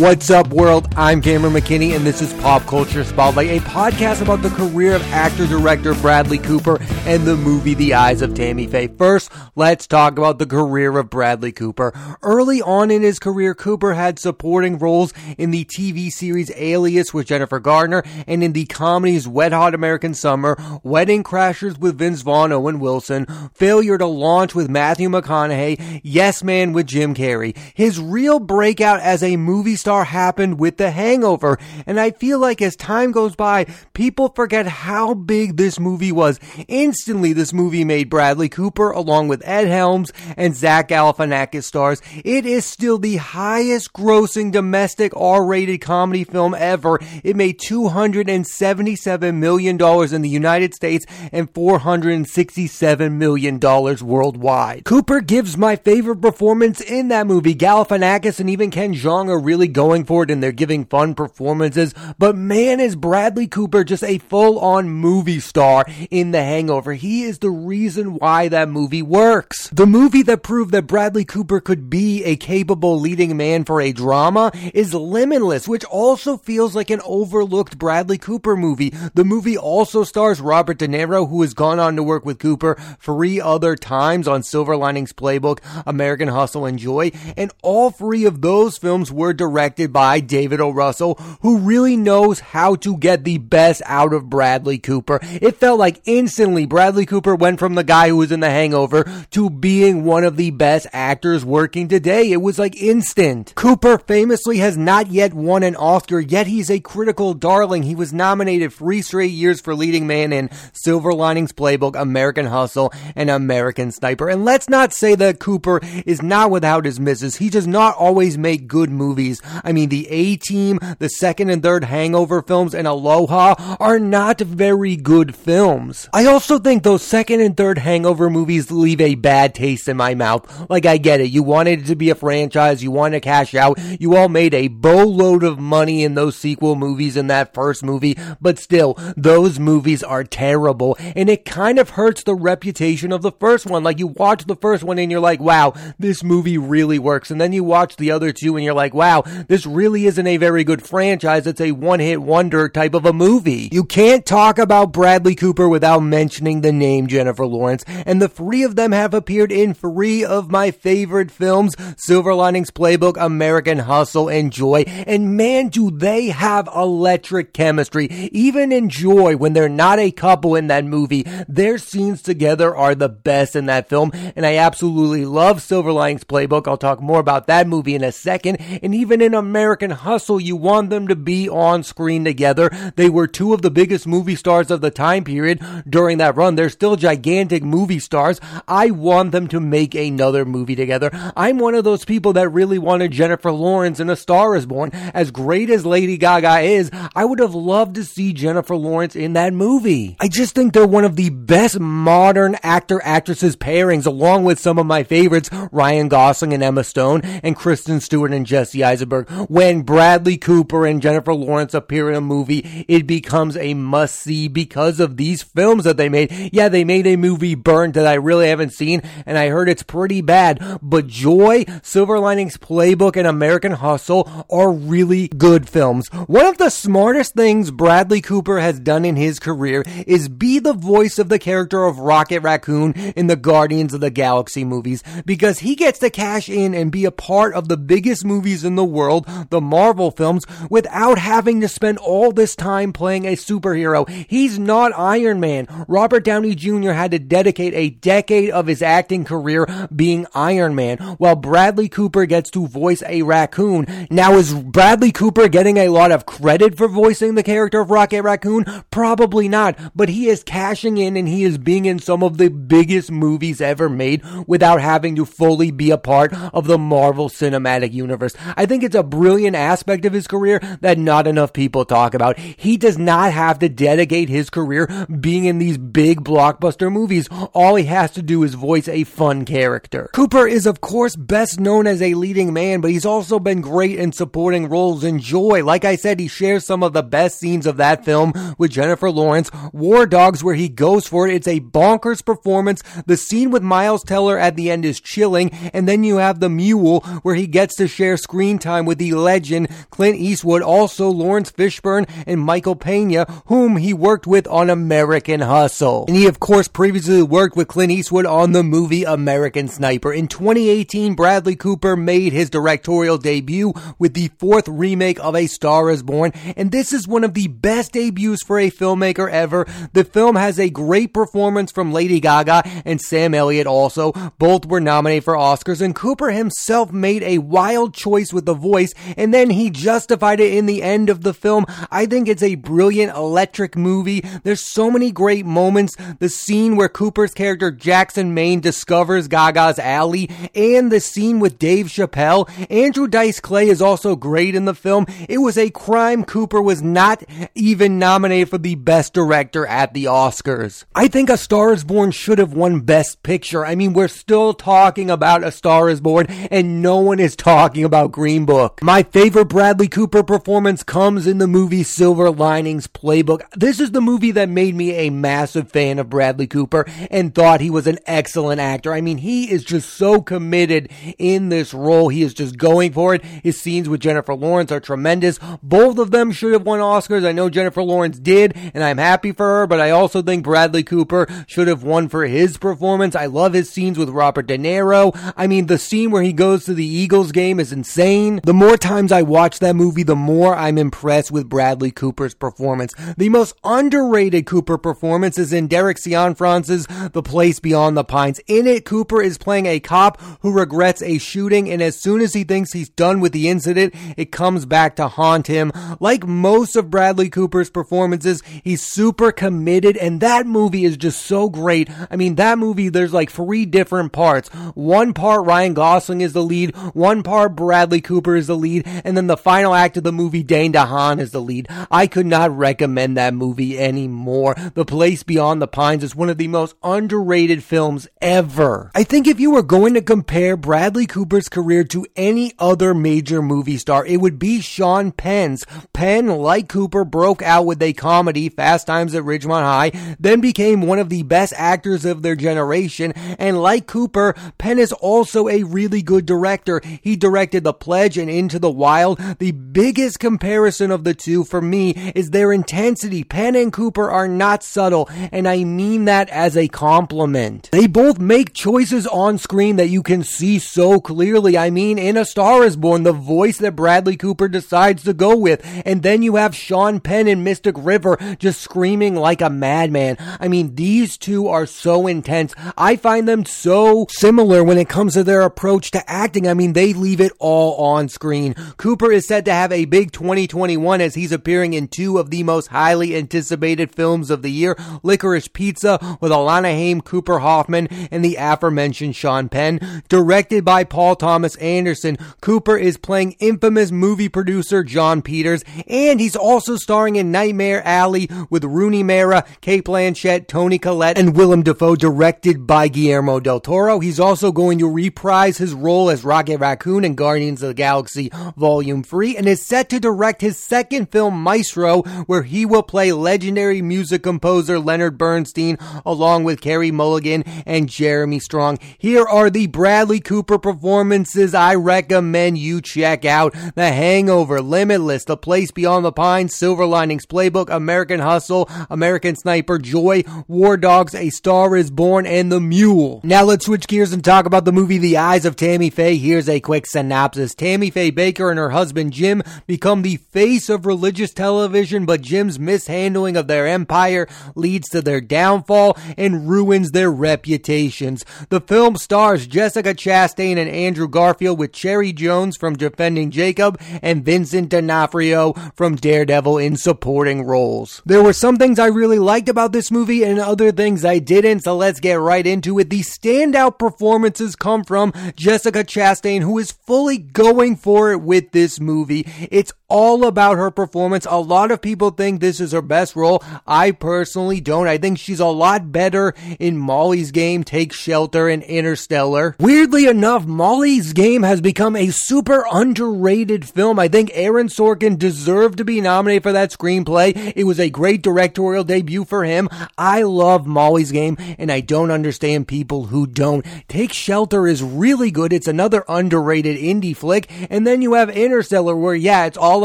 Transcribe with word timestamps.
What's 0.00 0.30
up, 0.30 0.48
world? 0.48 0.88
I'm 0.96 1.20
Cameron 1.20 1.52
McKinney, 1.52 1.94
and 1.94 2.06
this 2.06 2.22
is 2.22 2.32
Pop 2.40 2.62
Culture 2.62 3.04
Spotlight, 3.04 3.50
a 3.50 3.60
podcast 3.60 4.22
about 4.22 4.40
the 4.40 4.48
career 4.48 4.94
of 4.94 5.02
actor 5.12 5.46
director 5.46 5.92
Bradley 5.96 6.38
Cooper 6.38 6.78
and 7.04 7.26
the 7.26 7.36
movie 7.36 7.74
The 7.74 7.92
Eyes 7.92 8.22
of 8.22 8.34
Tammy 8.34 8.66
Faye. 8.66 8.88
First, 8.88 9.30
let's 9.56 9.86
talk 9.86 10.16
about 10.16 10.38
the 10.38 10.46
career 10.46 10.96
of 10.96 11.10
Bradley 11.10 11.52
Cooper. 11.52 11.92
Early 12.22 12.62
on 12.62 12.90
in 12.90 13.02
his 13.02 13.18
career, 13.18 13.54
Cooper 13.54 13.92
had 13.92 14.18
supporting 14.18 14.78
roles 14.78 15.12
in 15.36 15.50
the 15.50 15.66
TV 15.66 16.10
series 16.10 16.50
Alias 16.56 17.12
with 17.12 17.26
Jennifer 17.26 17.60
Garner 17.60 18.02
and 18.26 18.42
in 18.42 18.54
the 18.54 18.64
comedies 18.64 19.28
Wet 19.28 19.52
Hot 19.52 19.74
American 19.74 20.14
Summer, 20.14 20.56
Wedding 20.82 21.22
Crashers 21.22 21.78
with 21.78 21.98
Vince 21.98 22.22
Vaughn, 22.22 22.52
Owen 22.52 22.80
Wilson, 22.80 23.26
Failure 23.52 23.98
to 23.98 24.06
Launch 24.06 24.54
with 24.54 24.70
Matthew 24.70 25.10
McConaughey, 25.10 26.00
Yes 26.02 26.42
Man 26.42 26.72
with 26.72 26.86
Jim 26.86 27.14
Carrey. 27.14 27.54
His 27.74 28.00
real 28.00 28.40
breakout 28.40 29.00
as 29.00 29.22
a 29.22 29.36
movie 29.36 29.76
star 29.76 29.89
happened 29.90 30.58
with 30.60 30.76
The 30.76 30.90
Hangover. 30.90 31.58
And 31.86 31.98
I 31.98 32.12
feel 32.12 32.38
like 32.38 32.62
as 32.62 32.76
time 32.76 33.12
goes 33.12 33.34
by, 33.36 33.66
people 33.92 34.28
forget 34.28 34.66
how 34.66 35.14
big 35.14 35.56
this 35.56 35.80
movie 35.80 36.12
was. 36.12 36.38
Instantly, 36.68 37.32
this 37.32 37.52
movie 37.52 37.84
made 37.84 38.08
Bradley 38.08 38.48
Cooper 38.48 38.90
along 38.90 39.28
with 39.28 39.42
Ed 39.44 39.66
Helms 39.66 40.12
and 40.36 40.54
Zach 40.54 40.88
Galifianakis 40.88 41.64
stars. 41.64 42.00
It 42.24 42.46
is 42.46 42.64
still 42.64 42.98
the 42.98 43.16
highest 43.16 43.92
grossing 43.92 44.52
domestic 44.52 45.12
R-rated 45.16 45.80
comedy 45.80 46.24
film 46.24 46.54
ever. 46.54 47.00
It 47.24 47.36
made 47.36 47.58
$277 47.58 49.34
million 49.34 49.80
in 50.14 50.22
the 50.22 50.28
United 50.28 50.74
States 50.74 51.06
and 51.32 51.52
$467 51.52 53.12
million 53.12 53.58
worldwide. 53.60 54.84
Cooper 54.84 55.20
gives 55.20 55.56
my 55.56 55.76
favorite 55.76 56.20
performance 56.20 56.80
in 56.80 57.08
that 57.08 57.26
movie. 57.26 57.54
Galifianakis 57.54 58.40
and 58.40 58.48
even 58.50 58.70
Ken 58.70 58.94
Jeong 58.94 59.28
are 59.28 59.40
really 59.40 59.68
going 59.80 60.04
for 60.04 60.24
it 60.24 60.30
and 60.30 60.42
they're 60.42 60.52
giving 60.52 60.84
fun 60.84 61.14
performances. 61.14 61.94
But 62.18 62.36
man, 62.36 62.80
is 62.80 62.96
Bradley 62.96 63.46
Cooper 63.46 63.82
just 63.82 64.04
a 64.04 64.18
full 64.18 64.58
on 64.58 64.90
movie 64.90 65.40
star 65.40 65.86
in 66.10 66.32
The 66.32 66.42
Hangover. 66.42 66.92
He 66.92 67.22
is 67.22 67.38
the 67.38 67.48
reason 67.48 68.16
why 68.16 68.48
that 68.48 68.68
movie 68.68 69.00
works. 69.00 69.70
The 69.70 69.86
movie 69.86 70.22
that 70.24 70.42
proved 70.42 70.72
that 70.72 70.86
Bradley 70.86 71.24
Cooper 71.24 71.60
could 71.60 71.88
be 71.88 72.22
a 72.24 72.36
capable 72.36 73.00
leading 73.00 73.38
man 73.38 73.64
for 73.64 73.80
a 73.80 73.92
drama 73.92 74.52
is 74.74 74.92
Limitless, 74.92 75.66
which 75.66 75.84
also 75.84 76.36
feels 76.36 76.76
like 76.76 76.90
an 76.90 77.00
overlooked 77.06 77.78
Bradley 77.78 78.18
Cooper 78.18 78.58
movie. 78.58 78.92
The 79.14 79.24
movie 79.24 79.56
also 79.56 80.04
stars 80.04 80.42
Robert 80.42 80.76
De 80.76 80.88
Niro, 80.88 81.26
who 81.26 81.40
has 81.40 81.54
gone 81.54 81.78
on 81.80 81.96
to 81.96 82.02
work 82.02 82.26
with 82.26 82.38
Cooper 82.38 82.74
three 83.00 83.40
other 83.40 83.76
times 83.76 84.28
on 84.28 84.42
Silver 84.42 84.76
Linings 84.76 85.14
Playbook, 85.14 85.60
American 85.86 86.28
Hustle, 86.28 86.66
and 86.66 86.78
Joy, 86.78 87.12
and 87.34 87.50
all 87.62 87.90
three 87.90 88.26
of 88.26 88.42
those 88.42 88.76
films 88.76 89.10
were 89.10 89.32
directed 89.32 89.59
directed 89.60 89.92
by 89.92 90.20
David 90.20 90.58
O. 90.58 90.70
Russell, 90.70 91.16
who 91.42 91.58
really 91.58 91.94
knows 91.94 92.40
how 92.40 92.76
to 92.76 92.96
get 92.96 93.24
the 93.24 93.36
best 93.36 93.82
out 93.84 94.14
of 94.14 94.30
Bradley 94.30 94.78
Cooper. 94.78 95.20
It 95.22 95.58
felt 95.58 95.78
like 95.78 96.00
instantly 96.06 96.64
Bradley 96.64 97.04
Cooper 97.04 97.34
went 97.34 97.58
from 97.58 97.74
the 97.74 97.84
guy 97.84 98.08
who 98.08 98.16
was 98.16 98.32
in 98.32 98.40
The 98.40 98.48
Hangover 98.48 99.04
to 99.32 99.50
being 99.50 100.04
one 100.04 100.24
of 100.24 100.38
the 100.38 100.50
best 100.50 100.86
actors 100.94 101.44
working 101.44 101.88
today. 101.88 102.32
It 102.32 102.38
was 102.38 102.58
like 102.58 102.74
instant. 102.80 103.52
Cooper 103.54 103.98
famously 103.98 104.56
has 104.58 104.78
not 104.78 105.08
yet 105.08 105.34
won 105.34 105.62
an 105.62 105.76
Oscar, 105.76 106.20
yet 106.20 106.46
he's 106.46 106.70
a 106.70 106.80
critical 106.80 107.34
darling. 107.34 107.82
He 107.82 107.94
was 107.94 108.14
nominated 108.14 108.72
three 108.72 109.02
straight 109.02 109.32
years 109.32 109.60
for 109.60 109.74
leading 109.74 110.06
man 110.06 110.32
in 110.32 110.48
Silver 110.72 111.12
Linings 111.12 111.52
Playbook, 111.52 112.00
American 112.00 112.46
Hustle, 112.46 112.94
and 113.14 113.28
American 113.28 113.92
Sniper. 113.92 114.30
And 114.30 114.42
let's 114.42 114.70
not 114.70 114.94
say 114.94 115.14
that 115.16 115.38
Cooper 115.38 115.80
is 116.06 116.22
not 116.22 116.50
without 116.50 116.86
his 116.86 116.98
misses. 116.98 117.36
He 117.36 117.50
does 117.50 117.66
not 117.66 117.94
always 117.96 118.38
make 118.38 118.66
good 118.66 118.88
movies. 118.88 119.42
I 119.64 119.72
mean, 119.72 119.88
the 119.88 120.08
A 120.08 120.36
Team, 120.36 120.78
the 120.98 121.08
second 121.08 121.50
and 121.50 121.62
third 121.62 121.84
Hangover 121.84 122.42
films, 122.42 122.74
and 122.74 122.86
Aloha 122.86 123.76
are 123.78 123.98
not 123.98 124.40
very 124.40 124.96
good 124.96 125.34
films. 125.34 126.08
I 126.12 126.26
also 126.26 126.58
think 126.58 126.82
those 126.82 127.02
second 127.02 127.40
and 127.40 127.56
third 127.56 127.78
Hangover 127.78 128.30
movies 128.30 128.70
leave 128.70 129.00
a 129.00 129.14
bad 129.14 129.54
taste 129.54 129.88
in 129.88 129.96
my 129.96 130.14
mouth. 130.14 130.68
Like, 130.70 130.86
I 130.86 130.98
get 130.98 131.20
it. 131.20 131.30
You 131.30 131.42
wanted 131.42 131.80
it 131.80 131.86
to 131.86 131.96
be 131.96 132.10
a 132.10 132.14
franchise. 132.14 132.82
You 132.82 132.90
wanted 132.90 133.22
to 133.22 133.28
cash 133.28 133.54
out. 133.54 133.78
You 134.00 134.16
all 134.16 134.28
made 134.28 134.54
a 134.54 134.68
boatload 134.68 135.44
of 135.44 135.58
money 135.58 136.04
in 136.04 136.14
those 136.14 136.36
sequel 136.36 136.76
movies 136.76 137.16
in 137.16 137.28
that 137.28 137.54
first 137.54 137.84
movie, 137.84 138.16
but 138.40 138.58
still, 138.58 138.96
those 139.16 139.58
movies 139.58 140.02
are 140.02 140.24
terrible. 140.24 140.96
And 141.16 141.28
it 141.28 141.44
kind 141.44 141.78
of 141.78 141.90
hurts 141.90 142.24
the 142.24 142.34
reputation 142.34 143.12
of 143.12 143.22
the 143.22 143.32
first 143.32 143.66
one. 143.66 143.82
Like, 143.82 143.98
you 143.98 144.08
watch 144.08 144.44
the 144.44 144.56
first 144.56 144.84
one 144.84 144.98
and 144.98 145.10
you're 145.10 145.20
like, 145.20 145.40
wow, 145.40 145.74
this 145.98 146.22
movie 146.22 146.58
really 146.58 146.98
works. 146.98 147.30
And 147.30 147.40
then 147.40 147.52
you 147.52 147.64
watch 147.64 147.96
the 147.96 148.10
other 148.10 148.32
two 148.32 148.56
and 148.56 148.64
you're 148.64 148.74
like, 148.74 148.94
wow, 148.94 149.22
this 149.48 149.66
really 149.66 150.06
isn't 150.06 150.26
a 150.26 150.36
very 150.36 150.64
good 150.64 150.86
franchise. 150.86 151.46
It's 151.46 151.60
a 151.60 151.72
one 151.72 152.00
hit 152.00 152.22
wonder 152.22 152.68
type 152.68 152.94
of 152.94 153.04
a 153.04 153.12
movie. 153.12 153.68
You 153.72 153.84
can't 153.84 154.24
talk 154.24 154.58
about 154.58 154.92
Bradley 154.92 155.34
Cooper 155.34 155.68
without 155.68 156.00
mentioning 156.00 156.60
the 156.60 156.72
name 156.72 157.06
Jennifer 157.06 157.46
Lawrence, 157.46 157.84
and 157.86 158.20
the 158.20 158.28
three 158.28 158.62
of 158.62 158.76
them 158.76 158.92
have 158.92 159.14
appeared 159.14 159.52
in 159.52 159.74
three 159.74 160.24
of 160.24 160.50
my 160.50 160.70
favorite 160.70 161.30
films 161.30 161.74
Silver 161.96 162.34
Linings 162.34 162.70
Playbook, 162.70 163.16
American 163.18 163.78
Hustle, 163.78 164.28
and 164.28 164.52
Joy. 164.52 164.84
And 164.86 165.36
man, 165.36 165.68
do 165.68 165.90
they 165.90 166.28
have 166.28 166.68
electric 166.74 167.52
chemistry. 167.52 168.06
Even 168.32 168.72
in 168.72 168.88
Joy, 168.88 169.36
when 169.36 169.52
they're 169.52 169.68
not 169.68 169.98
a 169.98 170.10
couple 170.10 170.54
in 170.54 170.68
that 170.68 170.84
movie, 170.84 171.24
their 171.48 171.78
scenes 171.78 172.22
together 172.22 172.74
are 172.74 172.94
the 172.94 173.08
best 173.08 173.56
in 173.56 173.66
that 173.66 173.88
film. 173.88 174.10
And 174.36 174.46
I 174.46 174.56
absolutely 174.56 175.24
love 175.24 175.62
Silver 175.62 175.92
Linings 175.92 176.24
Playbook. 176.24 176.66
I'll 176.66 176.76
talk 176.76 177.00
more 177.00 177.20
about 177.20 177.46
that 177.46 177.68
movie 177.68 177.94
in 177.94 178.04
a 178.04 178.12
second. 178.12 178.56
And 178.82 178.94
even 178.94 179.20
in 179.20 179.29
American 179.34 179.90
Hustle, 179.90 180.40
you 180.40 180.56
want 180.56 180.90
them 180.90 181.08
to 181.08 181.16
be 181.16 181.48
on 181.48 181.82
screen 181.82 182.24
together. 182.24 182.70
They 182.96 183.08
were 183.08 183.26
two 183.26 183.54
of 183.54 183.62
the 183.62 183.70
biggest 183.70 184.06
movie 184.06 184.36
stars 184.36 184.70
of 184.70 184.80
the 184.80 184.90
time 184.90 185.24
period 185.24 185.60
during 185.88 186.18
that 186.18 186.36
run. 186.36 186.56
They're 186.56 186.68
still 186.68 186.96
gigantic 186.96 187.62
movie 187.62 187.98
stars. 187.98 188.40
I 188.68 188.90
want 188.90 189.32
them 189.32 189.46
to 189.48 189.60
make 189.60 189.94
another 189.94 190.44
movie 190.44 190.76
together. 190.76 191.10
I'm 191.36 191.58
one 191.58 191.74
of 191.74 191.84
those 191.84 192.04
people 192.04 192.32
that 192.34 192.48
really 192.48 192.78
wanted 192.78 193.12
Jennifer 193.12 193.52
Lawrence 193.52 194.00
in 194.00 194.10
A 194.10 194.16
Star 194.16 194.54
is 194.56 194.66
Born. 194.66 194.90
As 194.92 195.30
great 195.30 195.70
as 195.70 195.86
Lady 195.86 196.16
Gaga 196.16 196.60
is, 196.60 196.90
I 197.14 197.24
would 197.24 197.38
have 197.38 197.54
loved 197.54 197.94
to 197.96 198.04
see 198.04 198.32
Jennifer 198.32 198.76
Lawrence 198.76 199.16
in 199.16 199.34
that 199.34 199.52
movie. 199.52 200.16
I 200.20 200.28
just 200.28 200.54
think 200.54 200.72
they're 200.72 200.86
one 200.86 201.04
of 201.04 201.16
the 201.16 201.30
best 201.30 201.78
modern 201.78 202.56
actor 202.62 203.00
actresses 203.02 203.56
pairings, 203.56 204.06
along 204.06 204.44
with 204.44 204.58
some 204.58 204.78
of 204.78 204.86
my 204.86 205.02
favorites, 205.02 205.50
Ryan 205.72 206.08
Gosling 206.08 206.52
and 206.52 206.62
Emma 206.62 206.84
Stone, 206.84 207.22
and 207.22 207.56
Kristen 207.56 208.00
Stewart 208.00 208.32
and 208.32 208.46
Jesse 208.46 208.84
Eisenberg 208.84 209.19
when 209.48 209.82
Bradley 209.82 210.36
Cooper 210.36 210.86
and 210.86 211.02
Jennifer 211.02 211.34
Lawrence 211.34 211.74
appear 211.74 212.10
in 212.10 212.16
a 212.16 212.20
movie, 212.20 212.84
it 212.88 213.06
becomes 213.06 213.56
a 213.56 213.74
must 213.74 214.16
see 214.16 214.48
because 214.48 215.00
of 215.00 215.16
these 215.16 215.42
films 215.42 215.84
that 215.84 215.96
they 215.96 216.08
made. 216.08 216.50
Yeah, 216.52 216.68
they 216.68 216.84
made 216.84 217.06
a 217.06 217.16
movie 217.16 217.54
Burnt 217.54 217.94
that 217.94 218.06
I 218.06 218.14
really 218.14 218.48
haven't 218.48 218.72
seen 218.72 219.02
and 219.26 219.38
I 219.38 219.48
heard 219.48 219.68
it's 219.68 219.82
pretty 219.82 220.20
bad, 220.20 220.78
but 220.82 221.06
Joy, 221.06 221.64
Silver 221.82 222.18
Linings 222.18 222.56
Playbook, 222.56 223.16
and 223.16 223.26
American 223.26 223.72
Hustle 223.72 224.46
are 224.50 224.72
really 224.72 225.28
good 225.28 225.68
films. 225.68 226.08
One 226.26 226.46
of 226.46 226.58
the 226.58 226.70
smartest 226.70 227.34
things 227.34 227.70
Bradley 227.70 228.20
Cooper 228.20 228.60
has 228.60 228.80
done 228.80 229.04
in 229.04 229.16
his 229.16 229.38
career 229.38 229.84
is 230.06 230.28
be 230.28 230.58
the 230.58 230.72
voice 230.72 231.18
of 231.18 231.28
the 231.28 231.38
character 231.38 231.84
of 231.84 231.98
Rocket 231.98 232.40
Raccoon 232.40 232.92
in 233.16 233.26
the 233.26 233.36
Guardians 233.36 233.94
of 233.94 234.00
the 234.00 234.10
Galaxy 234.10 234.64
movies 234.64 235.02
because 235.24 235.60
he 235.60 235.74
gets 235.74 235.98
to 236.00 236.10
cash 236.10 236.48
in 236.48 236.74
and 236.74 236.92
be 236.92 237.04
a 237.04 237.10
part 237.10 237.54
of 237.54 237.68
the 237.68 237.76
biggest 237.76 238.24
movies 238.24 238.64
in 238.64 238.76
the 238.76 238.84
world, 238.84 239.09
the 239.50 239.60
Marvel 239.60 240.10
films, 240.10 240.46
without 240.70 241.18
having 241.18 241.60
to 241.60 241.68
spend 241.68 241.98
all 241.98 242.32
this 242.32 242.54
time 242.54 242.92
playing 242.92 243.26
a 243.26 243.36
superhero. 243.36 244.08
He's 244.08 244.58
not 244.58 244.92
Iron 244.96 245.40
Man. 245.40 245.66
Robert 245.88 246.24
Downey 246.24 246.54
Jr. 246.54 246.92
had 246.92 247.10
to 247.10 247.18
dedicate 247.18 247.74
a 247.74 247.90
decade 247.90 248.50
of 248.50 248.66
his 248.66 248.82
acting 248.82 249.24
career 249.24 249.66
being 249.94 250.26
Iron 250.34 250.74
Man, 250.74 250.98
while 251.18 251.36
Bradley 251.36 251.88
Cooper 251.88 252.26
gets 252.26 252.50
to 252.50 252.66
voice 252.66 253.02
a 253.06 253.22
raccoon. 253.22 253.86
Now, 254.10 254.34
is 254.36 254.54
Bradley 254.54 255.12
Cooper 255.12 255.48
getting 255.48 255.78
a 255.78 255.88
lot 255.88 256.12
of 256.12 256.26
credit 256.26 256.76
for 256.76 256.88
voicing 256.88 257.34
the 257.34 257.42
character 257.42 257.80
of 257.80 257.90
Rocket 257.90 258.22
Raccoon? 258.22 258.64
Probably 258.90 259.48
not, 259.48 259.78
but 259.94 260.08
he 260.08 260.28
is 260.28 260.44
cashing 260.44 260.98
in 260.98 261.16
and 261.16 261.26
he 261.26 261.44
is 261.44 261.58
being 261.58 261.86
in 261.86 261.98
some 261.98 262.22
of 262.22 262.38
the 262.38 262.48
biggest 262.48 263.10
movies 263.10 263.60
ever 263.60 263.88
made 263.88 264.22
without 264.46 264.80
having 264.80 265.16
to 265.16 265.24
fully 265.24 265.70
be 265.70 265.90
a 265.90 265.98
part 265.98 266.32
of 266.52 266.66
the 266.66 266.78
Marvel 266.78 267.28
Cinematic 267.28 267.92
Universe. 267.92 268.34
I 268.56 268.66
think 268.66 268.82
it's 268.82 268.94
a 268.94 268.99
brilliant 269.02 269.56
aspect 269.56 270.04
of 270.04 270.12
his 270.12 270.26
career 270.26 270.60
that 270.80 270.98
not 270.98 271.26
enough 271.26 271.52
people 271.52 271.84
talk 271.84 272.14
about. 272.14 272.38
He 272.38 272.76
does 272.76 272.98
not 272.98 273.32
have 273.32 273.58
to 273.60 273.68
dedicate 273.68 274.28
his 274.28 274.50
career 274.50 274.86
being 275.20 275.44
in 275.44 275.58
these 275.58 275.78
big 275.78 276.22
blockbuster 276.22 276.90
movies. 276.90 277.28
All 277.52 277.74
he 277.74 277.84
has 277.84 278.10
to 278.12 278.22
do 278.22 278.42
is 278.42 278.54
voice 278.54 278.88
a 278.88 279.04
fun 279.04 279.44
character. 279.44 280.08
Cooper 280.12 280.46
is 280.46 280.66
of 280.66 280.80
course 280.80 281.16
best 281.16 281.60
known 281.60 281.86
as 281.86 282.02
a 282.02 282.14
leading 282.14 282.52
man, 282.52 282.80
but 282.80 282.90
he's 282.90 283.06
also 283.06 283.38
been 283.38 283.60
great 283.60 283.98
in 283.98 284.12
supporting 284.12 284.68
roles 284.68 285.04
in 285.04 285.18
Joy. 285.18 285.64
Like 285.64 285.84
I 285.84 285.96
said, 285.96 286.20
he 286.20 286.28
shares 286.28 286.64
some 286.64 286.82
of 286.82 286.92
the 286.92 287.02
best 287.02 287.38
scenes 287.38 287.66
of 287.66 287.76
that 287.78 288.04
film 288.04 288.32
with 288.58 288.70
Jennifer 288.70 289.10
Lawrence. 289.10 289.50
War 289.72 290.06
Dogs, 290.06 290.44
where 290.44 290.54
he 290.54 290.68
goes 290.68 291.06
for 291.06 291.28
it, 291.28 291.34
it's 291.34 291.48
a 291.48 291.60
bonkers 291.60 292.24
performance. 292.24 292.82
The 293.06 293.16
scene 293.16 293.50
with 293.50 293.62
Miles 293.62 294.04
Teller 294.04 294.38
at 294.38 294.56
the 294.56 294.70
end 294.70 294.84
is 294.84 295.00
chilling, 295.00 295.50
and 295.72 295.88
then 295.88 296.04
you 296.04 296.16
have 296.16 296.40
The 296.40 296.48
Mule, 296.48 297.00
where 297.22 297.34
he 297.34 297.46
gets 297.46 297.76
to 297.76 297.88
share 297.88 298.16
screen 298.16 298.58
time 298.58 298.86
with 298.90 298.98
the 298.98 299.12
legend 299.12 299.68
Clint 299.90 300.18
Eastwood, 300.18 300.62
also 300.62 301.08
Laurence 301.08 301.52
Fishburne 301.52 302.10
and 302.26 302.40
Michael 302.40 302.74
Pena, 302.74 303.24
whom 303.46 303.76
he 303.76 303.94
worked 303.94 304.26
with 304.26 304.48
on 304.48 304.68
American 304.68 305.38
Hustle. 305.38 306.06
And 306.08 306.16
he, 306.16 306.26
of 306.26 306.40
course, 306.40 306.66
previously 306.66 307.22
worked 307.22 307.56
with 307.56 307.68
Clint 307.68 307.92
Eastwood 307.92 308.26
on 308.26 308.50
the 308.50 308.64
movie 308.64 309.04
American 309.04 309.68
Sniper. 309.68 310.12
In 310.12 310.26
2018, 310.26 311.14
Bradley 311.14 311.54
Cooper 311.54 311.96
made 311.96 312.32
his 312.32 312.50
directorial 312.50 313.16
debut 313.16 313.72
with 314.00 314.14
the 314.14 314.32
fourth 314.40 314.66
remake 314.66 315.20
of 315.20 315.36
A 315.36 315.46
Star 315.46 315.88
is 315.88 316.02
Born, 316.02 316.32
and 316.56 316.72
this 316.72 316.92
is 316.92 317.06
one 317.06 317.22
of 317.22 317.34
the 317.34 317.46
best 317.46 317.92
debuts 317.92 318.42
for 318.42 318.58
a 318.58 318.72
filmmaker 318.72 319.30
ever. 319.30 319.68
The 319.92 320.02
film 320.02 320.34
has 320.34 320.58
a 320.58 320.68
great 320.68 321.14
performance 321.14 321.70
from 321.70 321.92
Lady 321.92 322.18
Gaga 322.18 322.64
and 322.84 323.00
Sam 323.00 323.34
Elliott 323.34 323.68
also. 323.68 324.10
Both 324.40 324.66
were 324.66 324.80
nominated 324.80 325.22
for 325.22 325.34
Oscars, 325.34 325.80
and 325.80 325.94
Cooper 325.94 326.32
himself 326.32 326.90
made 326.90 327.22
a 327.22 327.38
wild 327.38 327.94
choice 327.94 328.32
with 328.32 328.46
the 328.46 328.54
voice, 328.54 328.69
and 329.16 329.32
then 329.34 329.50
he 329.50 329.70
justified 329.70 330.40
it 330.40 330.54
in 330.54 330.66
the 330.66 330.82
end 330.82 331.10
of 331.10 331.22
the 331.22 331.34
film. 331.34 331.66
I 331.90 332.06
think 332.06 332.28
it's 332.28 332.42
a 332.42 332.54
brilliant, 332.54 333.16
electric 333.16 333.76
movie. 333.76 334.20
There's 334.42 334.66
so 334.66 334.90
many 334.90 335.12
great 335.12 335.46
moments. 335.46 335.96
The 336.18 336.28
scene 336.28 336.76
where 336.76 336.88
Cooper's 336.88 337.34
character 337.34 337.70
Jackson 337.70 338.34
Maine 338.34 338.60
discovers 338.60 339.28
Gaga's 339.28 339.78
Ally, 339.78 340.26
and 340.54 340.90
the 340.90 341.00
scene 341.00 341.40
with 341.40 341.58
Dave 341.58 341.86
Chappelle. 341.86 342.48
Andrew 342.70 343.06
Dice 343.06 343.40
Clay 343.40 343.68
is 343.68 343.82
also 343.82 344.16
great 344.16 344.54
in 344.54 344.64
the 344.64 344.74
film. 344.74 345.06
It 345.28 345.38
was 345.38 345.58
a 345.58 345.70
crime 345.70 346.24
Cooper 346.24 346.62
was 346.62 346.82
not 346.82 347.22
even 347.54 347.98
nominated 347.98 348.48
for 348.48 348.58
the 348.58 348.74
best 348.74 349.12
director 349.12 349.66
at 349.66 349.94
the 349.94 350.04
Oscars. 350.04 350.84
I 350.94 351.08
think 351.08 351.30
A 351.30 351.36
Star 351.36 351.72
is 351.72 351.84
Born 351.84 352.10
should 352.10 352.38
have 352.38 352.52
won 352.52 352.80
Best 352.80 353.22
Picture. 353.22 353.64
I 353.64 353.74
mean, 353.74 353.92
we're 353.92 354.08
still 354.08 354.54
talking 354.54 355.10
about 355.10 355.44
A 355.44 355.52
Star 355.52 355.88
is 355.88 356.00
Born, 356.00 356.26
and 356.50 356.82
no 356.82 356.98
one 356.98 357.18
is 357.18 357.36
talking 357.36 357.84
about 357.84 358.12
Green 358.12 358.44
Book. 358.44 358.59
My 358.82 359.02
favorite 359.02 359.46
Bradley 359.46 359.88
Cooper 359.88 360.22
performance 360.22 360.82
comes 360.82 361.26
in 361.26 361.38
the 361.38 361.46
movie 361.46 361.82
Silver 361.82 362.30
Linings 362.30 362.86
Playbook. 362.86 363.42
This 363.56 363.80
is 363.80 363.92
the 363.92 364.00
movie 364.00 364.32
that 364.32 364.48
made 364.48 364.74
me 364.74 364.92
a 364.92 365.10
massive 365.10 365.70
fan 365.70 365.98
of 365.98 366.10
Bradley 366.10 366.46
Cooper 366.46 366.84
and 367.10 367.34
thought 367.34 367.60
he 367.60 367.70
was 367.70 367.86
an 367.86 367.98
excellent 368.06 368.60
actor. 368.60 368.92
I 368.92 369.00
mean, 369.00 369.18
he 369.18 369.50
is 369.50 369.64
just 369.64 369.90
so 369.90 370.20
committed 370.20 370.90
in 371.18 371.48
this 371.48 371.72
role. 371.72 372.08
He 372.08 372.22
is 372.22 372.34
just 372.34 372.58
going 372.58 372.92
for 372.92 373.14
it. 373.14 373.24
His 373.24 373.60
scenes 373.60 373.88
with 373.88 374.00
Jennifer 374.00 374.34
Lawrence 374.34 374.70
are 374.72 374.80
tremendous. 374.80 375.38
Both 375.62 375.98
of 375.98 376.10
them 376.10 376.30
should 376.30 376.52
have 376.52 376.66
won 376.66 376.80
Oscars. 376.80 377.26
I 377.26 377.32
know 377.32 377.48
Jennifer 377.48 377.82
Lawrence 377.82 378.18
did, 378.18 378.56
and 378.74 378.84
I'm 378.84 378.98
happy 378.98 379.32
for 379.32 379.46
her, 379.46 379.66
but 379.66 379.80
I 379.80 379.90
also 379.90 380.20
think 380.22 380.44
Bradley 380.44 380.82
Cooper 380.82 381.26
should 381.46 381.68
have 381.68 381.82
won 381.82 382.08
for 382.08 382.26
his 382.26 382.58
performance. 382.58 383.16
I 383.16 383.26
love 383.26 383.54
his 383.54 383.70
scenes 383.70 383.98
with 383.98 384.10
Robert 384.10 384.46
De 384.46 384.58
Niro. 384.58 385.18
I 385.36 385.46
mean, 385.46 385.66
the 385.66 385.78
scene 385.78 386.10
where 386.10 386.22
he 386.22 386.32
goes 386.32 386.64
to 386.64 386.74
the 386.74 386.84
Eagles 386.84 387.32
game 387.32 387.58
is 387.58 387.72
insane. 387.72 388.40
The 388.50 388.54
more 388.54 388.76
times 388.76 389.12
I 389.12 389.22
watch 389.22 389.60
that 389.60 389.76
movie, 389.76 390.02
the 390.02 390.16
more 390.16 390.56
I'm 390.56 390.76
impressed 390.76 391.30
with 391.30 391.48
Bradley 391.48 391.92
Cooper's 391.92 392.34
performance. 392.34 392.92
The 393.16 393.28
most 393.28 393.54
underrated 393.62 394.44
Cooper 394.44 394.76
performance 394.76 395.38
is 395.38 395.52
in 395.52 395.68
Derek 395.68 395.98
Cianfrance's 395.98 396.88
The 397.12 397.22
Place 397.22 397.60
Beyond 397.60 397.96
the 397.96 398.02
Pines. 398.02 398.40
In 398.48 398.66
it, 398.66 398.84
Cooper 398.84 399.22
is 399.22 399.38
playing 399.38 399.66
a 399.66 399.78
cop 399.78 400.20
who 400.40 400.50
regrets 400.50 401.00
a 401.00 401.18
shooting, 401.18 401.70
and 401.70 401.80
as 401.80 401.96
soon 401.96 402.20
as 402.20 402.32
he 402.32 402.42
thinks 402.42 402.72
he's 402.72 402.88
done 402.88 403.20
with 403.20 403.30
the 403.30 403.48
incident, 403.48 403.94
it 404.16 404.32
comes 404.32 404.66
back 404.66 404.96
to 404.96 405.06
haunt 405.06 405.46
him. 405.46 405.70
Like 406.00 406.26
most 406.26 406.74
of 406.74 406.90
Bradley 406.90 407.30
Cooper's 407.30 407.70
performances, 407.70 408.42
he's 408.64 408.84
super 408.84 409.30
committed, 409.30 409.96
and 409.96 410.20
that 410.22 410.48
movie 410.48 410.84
is 410.84 410.96
just 410.96 411.22
so 411.22 411.48
great. 411.48 411.88
I 412.10 412.16
mean, 412.16 412.34
that 412.34 412.58
movie, 412.58 412.88
there's 412.88 413.12
like 413.12 413.30
three 413.30 413.64
different 413.64 414.10
parts. 414.10 414.48
One 414.74 415.14
part, 415.14 415.46
Ryan 415.46 415.74
Gosling 415.74 416.20
is 416.20 416.32
the 416.32 416.42
lead, 416.42 416.74
one 416.96 417.22
part, 417.22 417.54
Bradley 417.54 418.00
Cooper 418.00 418.39
is 418.40 418.48
the 418.48 418.56
lead, 418.56 418.82
and 419.04 419.16
then 419.16 419.28
the 419.28 419.36
final 419.36 419.72
act 419.74 419.96
of 419.96 420.02
the 420.02 420.10
movie, 420.10 420.42
Dane 420.42 420.72
DeHaan 420.72 421.20
is 421.20 421.30
the 421.30 421.40
lead. 421.40 421.68
I 421.90 422.08
could 422.08 422.26
not 422.26 422.50
recommend 422.56 423.16
that 423.16 423.34
movie 423.34 423.78
anymore. 423.78 424.56
The 424.74 424.84
Place 424.84 425.22
Beyond 425.22 425.62
the 425.62 425.68
Pines 425.68 426.02
is 426.02 426.16
one 426.16 426.28
of 426.28 426.38
the 426.38 426.48
most 426.48 426.74
underrated 426.82 427.62
films 427.62 428.08
ever. 428.20 428.90
I 428.94 429.04
think 429.04 429.28
if 429.28 429.38
you 429.38 429.52
were 429.52 429.62
going 429.62 429.94
to 429.94 430.02
compare 430.02 430.56
Bradley 430.56 431.06
Cooper's 431.06 431.48
career 431.48 431.84
to 431.84 432.06
any 432.16 432.52
other 432.58 432.94
major 432.94 433.42
movie 433.42 433.78
star, 433.78 434.04
it 434.04 434.16
would 434.16 434.38
be 434.38 434.60
Sean 434.60 435.12
Penn's. 435.12 435.64
Penn, 435.92 436.26
like 436.26 436.68
Cooper, 436.68 437.04
broke 437.04 437.42
out 437.42 437.66
with 437.66 437.82
a 437.82 437.92
comedy, 437.92 438.48
Fast 438.48 438.86
Times 438.86 439.14
at 439.14 439.22
Ridgemont 439.22 439.62
High, 439.62 440.16
then 440.18 440.40
became 440.40 440.80
one 440.82 440.98
of 440.98 441.10
the 441.10 441.22
best 441.22 441.52
actors 441.56 442.04
of 442.04 442.22
their 442.22 442.36
generation, 442.36 443.12
and 443.38 443.60
like 443.62 443.86
Cooper, 443.86 444.34
Penn 444.58 444.78
is 444.78 444.92
also 444.92 445.48
a 445.48 445.62
really 445.64 446.02
good 446.02 446.24
director. 446.24 446.80
He 447.02 447.16
directed 447.16 447.64
The 447.64 447.74
Pledge 447.74 448.16
and 448.16 448.29
Into 448.30 448.58
the 448.58 448.70
Wild. 448.70 449.18
The 449.38 449.52
biggest 449.52 450.18
comparison 450.20 450.90
of 450.90 451.04
the 451.04 451.14
two 451.14 451.44
for 451.44 451.60
me 451.60 451.90
is 452.14 452.30
their 452.30 452.52
intensity. 452.52 453.24
Penn 453.24 453.56
and 453.56 453.72
Cooper 453.72 454.10
are 454.10 454.28
not 454.28 454.62
subtle, 454.62 455.08
and 455.32 455.46
I 455.46 455.64
mean 455.64 456.06
that 456.06 456.28
as 456.30 456.56
a 456.56 456.68
compliment. 456.68 457.68
They 457.72 457.86
both 457.86 458.18
make 458.18 458.54
choices 458.54 459.06
on 459.06 459.38
screen 459.38 459.76
that 459.76 459.88
you 459.88 460.02
can 460.02 460.22
see 460.22 460.58
so 460.58 461.00
clearly. 461.00 461.58
I 461.58 461.70
mean, 461.70 461.98
in 461.98 462.16
A 462.16 462.24
Star 462.24 462.64
is 462.64 462.76
Born, 462.76 463.02
the 463.02 463.12
voice 463.12 463.58
that 463.58 463.76
Bradley 463.76 464.16
Cooper 464.16 464.48
decides 464.48 465.02
to 465.04 465.12
go 465.12 465.36
with, 465.36 465.60
and 465.84 466.02
then 466.02 466.22
you 466.22 466.36
have 466.36 466.54
Sean 466.54 467.00
Penn 467.00 467.28
in 467.28 467.44
Mystic 467.44 467.74
River 467.78 468.16
just 468.38 468.60
screaming 468.60 469.16
like 469.16 469.40
a 469.40 469.50
madman. 469.50 470.16
I 470.38 470.48
mean, 470.48 470.74
these 470.74 471.18
two 471.18 471.48
are 471.48 471.66
so 471.66 472.06
intense. 472.06 472.54
I 472.76 472.96
find 472.96 473.26
them 473.28 473.44
so 473.44 474.06
similar 474.10 474.62
when 474.62 474.78
it 474.78 474.88
comes 474.88 475.14
to 475.14 475.24
their 475.24 475.42
approach 475.42 475.90
to 475.92 476.10
acting. 476.10 476.46
I 476.46 476.54
mean, 476.54 476.72
they 476.72 476.92
leave 476.92 477.20
it 477.20 477.32
all 477.38 477.94
on 477.94 478.08
screen. 478.08 478.19
Cooper 478.20 479.10
is 479.10 479.26
said 479.26 479.46
to 479.46 479.52
have 479.52 479.72
a 479.72 479.86
big 479.86 480.12
2021 480.12 481.00
as 481.00 481.14
he's 481.14 481.32
appearing 481.32 481.72
in 481.72 481.88
two 481.88 482.18
of 482.18 482.28
the 482.28 482.42
most 482.42 482.66
highly 482.66 483.16
anticipated 483.16 483.94
films 483.94 484.30
of 484.30 484.42
the 484.42 484.50
year, 484.50 484.76
Licorice 485.02 485.48
Pizza 485.48 485.98
with 486.20 486.30
Alana 486.30 486.70
Haim, 486.70 487.00
Cooper 487.00 487.38
Hoffman, 487.38 487.88
and 488.10 488.22
the 488.22 488.36
aforementioned 488.38 489.16
Sean 489.16 489.48
Penn. 489.48 490.02
Directed 490.10 490.66
by 490.66 490.84
Paul 490.84 491.16
Thomas 491.16 491.56
Anderson, 491.56 492.18
Cooper 492.42 492.76
is 492.76 492.98
playing 492.98 493.36
infamous 493.38 493.90
movie 493.90 494.28
producer 494.28 494.84
Jon 494.84 495.22
Peters, 495.22 495.64
and 495.86 496.20
he's 496.20 496.36
also 496.36 496.76
starring 496.76 497.16
in 497.16 497.32
Nightmare 497.32 497.82
Alley 497.86 498.28
with 498.50 498.64
Rooney 498.64 499.02
Mara, 499.02 499.44
Cate 499.62 499.84
Blanchett, 499.84 500.46
Toni 500.46 500.78
Collette, 500.78 501.16
and 501.16 501.34
Willem 501.34 501.62
Dafoe, 501.62 501.96
directed 501.96 502.66
by 502.66 502.88
Guillermo 502.88 503.40
del 503.40 503.60
Toro. 503.60 503.98
He's 503.98 504.20
also 504.20 504.52
going 504.52 504.78
to 504.78 504.90
reprise 504.90 505.56
his 505.56 505.72
role 505.72 506.10
as 506.10 506.22
Rocket 506.22 506.58
Raccoon 506.58 507.04
in 507.04 507.14
Guardians 507.14 507.62
of 507.62 507.68
the 507.68 507.74
Galaxy 507.74 508.09
Volume 508.56 509.02
3, 509.02 509.36
and 509.36 509.46
is 509.46 509.64
set 509.64 509.88
to 509.90 510.00
direct 510.00 510.40
his 510.40 510.58
second 510.58 511.10
film, 511.10 511.40
Maestro, 511.40 512.02
where 512.26 512.42
he 512.42 512.66
will 512.66 512.82
play 512.82 513.12
legendary 513.12 513.82
music 513.82 514.22
composer 514.22 514.78
Leonard 514.78 515.18
Bernstein 515.18 515.78
along 516.04 516.44
with 516.44 516.60
Carey 516.60 516.90
Mulligan 516.90 517.42
and 517.66 517.88
Jeremy 517.88 518.38
Strong. 518.40 518.78
Here 518.98 519.24
are 519.24 519.50
the 519.50 519.66
Bradley 519.66 520.20
Cooper 520.20 520.58
performances 520.58 521.54
I 521.54 521.74
recommend 521.74 522.58
you 522.58 522.80
check 522.80 523.24
out. 523.24 523.54
The 523.74 523.92
Hangover, 523.92 524.60
Limitless, 524.60 525.24
The 525.24 525.36
Place 525.36 525.70
Beyond 525.70 526.04
the 526.04 526.12
Pines, 526.12 526.56
Silver 526.56 526.86
Linings 526.86 527.26
Playbook, 527.26 527.70
American 527.70 528.20
Hustle, 528.20 528.68
American 528.88 529.36
Sniper, 529.36 529.78
Joy, 529.78 530.24
War 530.48 530.76
Dogs, 530.76 531.14
A 531.14 531.30
Star 531.30 531.76
is 531.76 531.90
Born, 531.90 532.26
and 532.26 532.50
The 532.50 532.60
Mule. 532.60 533.20
Now 533.22 533.44
let's 533.44 533.66
switch 533.66 533.86
gears 533.86 534.12
and 534.12 534.24
talk 534.24 534.46
about 534.46 534.64
the 534.64 534.72
movie 534.72 534.98
The 534.98 535.18
Eyes 535.18 535.44
of 535.44 535.56
Tammy 535.56 535.90
Faye. 535.90 536.16
Here's 536.16 536.48
a 536.48 536.60
quick 536.60 536.86
synopsis. 536.86 537.54
Tammy 537.54 537.90
Faye 537.90 537.99
Bakker 538.08 538.50
and 538.50 538.58
her 538.58 538.70
husband 538.70 539.12
Jim 539.12 539.42
become 539.66 540.02
the 540.02 540.16
face 540.16 540.68
of 540.68 540.86
religious 540.86 541.32
television, 541.34 542.06
but 542.06 542.22
Jim's 542.22 542.58
mishandling 542.58 543.36
of 543.36 543.48
their 543.48 543.66
empire 543.66 544.28
leads 544.54 544.88
to 544.90 545.02
their 545.02 545.20
downfall 545.20 545.98
and 546.16 546.48
ruins 546.48 546.92
their 546.92 547.10
reputations. 547.10 548.24
The 548.48 548.60
film 548.60 548.96
stars 548.96 549.46
Jessica 549.46 549.92
Chastain 549.94 550.56
and 550.56 550.70
Andrew 550.70 551.08
Garfield 551.08 551.58
with 551.58 551.72
Cherry 551.72 552.12
Jones 552.12 552.56
from 552.56 552.76
Defending 552.76 553.30
Jacob 553.30 553.80
and 554.02 554.24
Vincent 554.24 554.68
D'Onofrio 554.68 555.52
from 555.74 555.96
Daredevil 555.96 556.58
in 556.58 556.76
supporting 556.76 557.44
roles. 557.44 558.02
There 558.06 558.22
were 558.22 558.32
some 558.32 558.56
things 558.56 558.78
I 558.78 558.86
really 558.86 559.18
liked 559.18 559.48
about 559.48 559.72
this 559.72 559.90
movie 559.90 560.22
and 560.22 560.38
other 560.38 560.70
things 560.70 561.04
I 561.04 561.18
didn't, 561.18 561.60
so 561.60 561.76
let's 561.76 561.98
get 561.98 562.20
right 562.20 562.46
into 562.46 562.78
it. 562.78 562.90
The 562.90 563.00
standout 563.00 563.78
performances 563.78 564.54
come 564.54 564.84
from 564.84 565.12
Jessica 565.34 565.82
Chastain, 565.82 566.42
who 566.42 566.58
is 566.58 566.70
fully 566.70 567.18
going 567.18 567.76
for 567.76 567.89
it 567.96 568.22
with 568.22 568.52
this 568.52 568.80
movie. 568.80 569.26
It's 569.50 569.72
all 569.88 570.24
about 570.24 570.56
her 570.56 570.70
performance. 570.70 571.26
A 571.28 571.40
lot 571.40 571.70
of 571.70 571.82
people 571.82 572.10
think 572.10 572.40
this 572.40 572.60
is 572.60 572.72
her 572.72 572.80
best 572.80 573.16
role. 573.16 573.42
I 573.66 573.90
personally 573.90 574.60
don't. 574.60 574.86
I 574.86 574.98
think 574.98 575.18
she's 575.18 575.40
a 575.40 575.46
lot 575.46 575.90
better 575.90 576.32
in 576.58 576.78
Molly's 576.78 577.32
Game, 577.32 577.64
Take 577.64 577.92
Shelter, 577.92 578.48
and 578.48 578.62
Interstellar. 578.62 579.56
Weirdly 579.58 580.06
enough, 580.06 580.46
Molly's 580.46 581.12
Game 581.12 581.42
has 581.42 581.60
become 581.60 581.96
a 581.96 582.10
super 582.10 582.64
underrated 582.70 583.68
film. 583.68 583.98
I 583.98 584.08
think 584.08 584.30
Aaron 584.34 584.68
Sorkin 584.68 585.18
deserved 585.18 585.78
to 585.78 585.84
be 585.84 586.00
nominated 586.00 586.44
for 586.44 586.52
that 586.52 586.70
screenplay. 586.70 587.52
It 587.56 587.64
was 587.64 587.80
a 587.80 587.90
great 587.90 588.22
directorial 588.22 588.84
debut 588.84 589.24
for 589.24 589.44
him. 589.44 589.68
I 589.98 590.22
love 590.22 590.66
Molly's 590.66 591.10
Game, 591.10 591.36
and 591.58 591.70
I 591.72 591.80
don't 591.80 592.12
understand 592.12 592.68
people 592.68 593.06
who 593.06 593.26
don't. 593.26 593.66
Take 593.88 594.12
Shelter 594.12 594.68
is 594.68 594.82
really 594.82 595.32
good. 595.32 595.52
It's 595.52 595.66
another 595.66 596.04
underrated 596.08 596.78
indie 596.78 597.16
flick, 597.16 597.50
And 597.70 597.86
then 597.86 598.02
you 598.02 598.14
have 598.14 598.28
Interstellar, 598.28 598.96
where 598.96 599.14
yeah, 599.14 599.46
it's 599.46 599.56
all 599.56 599.84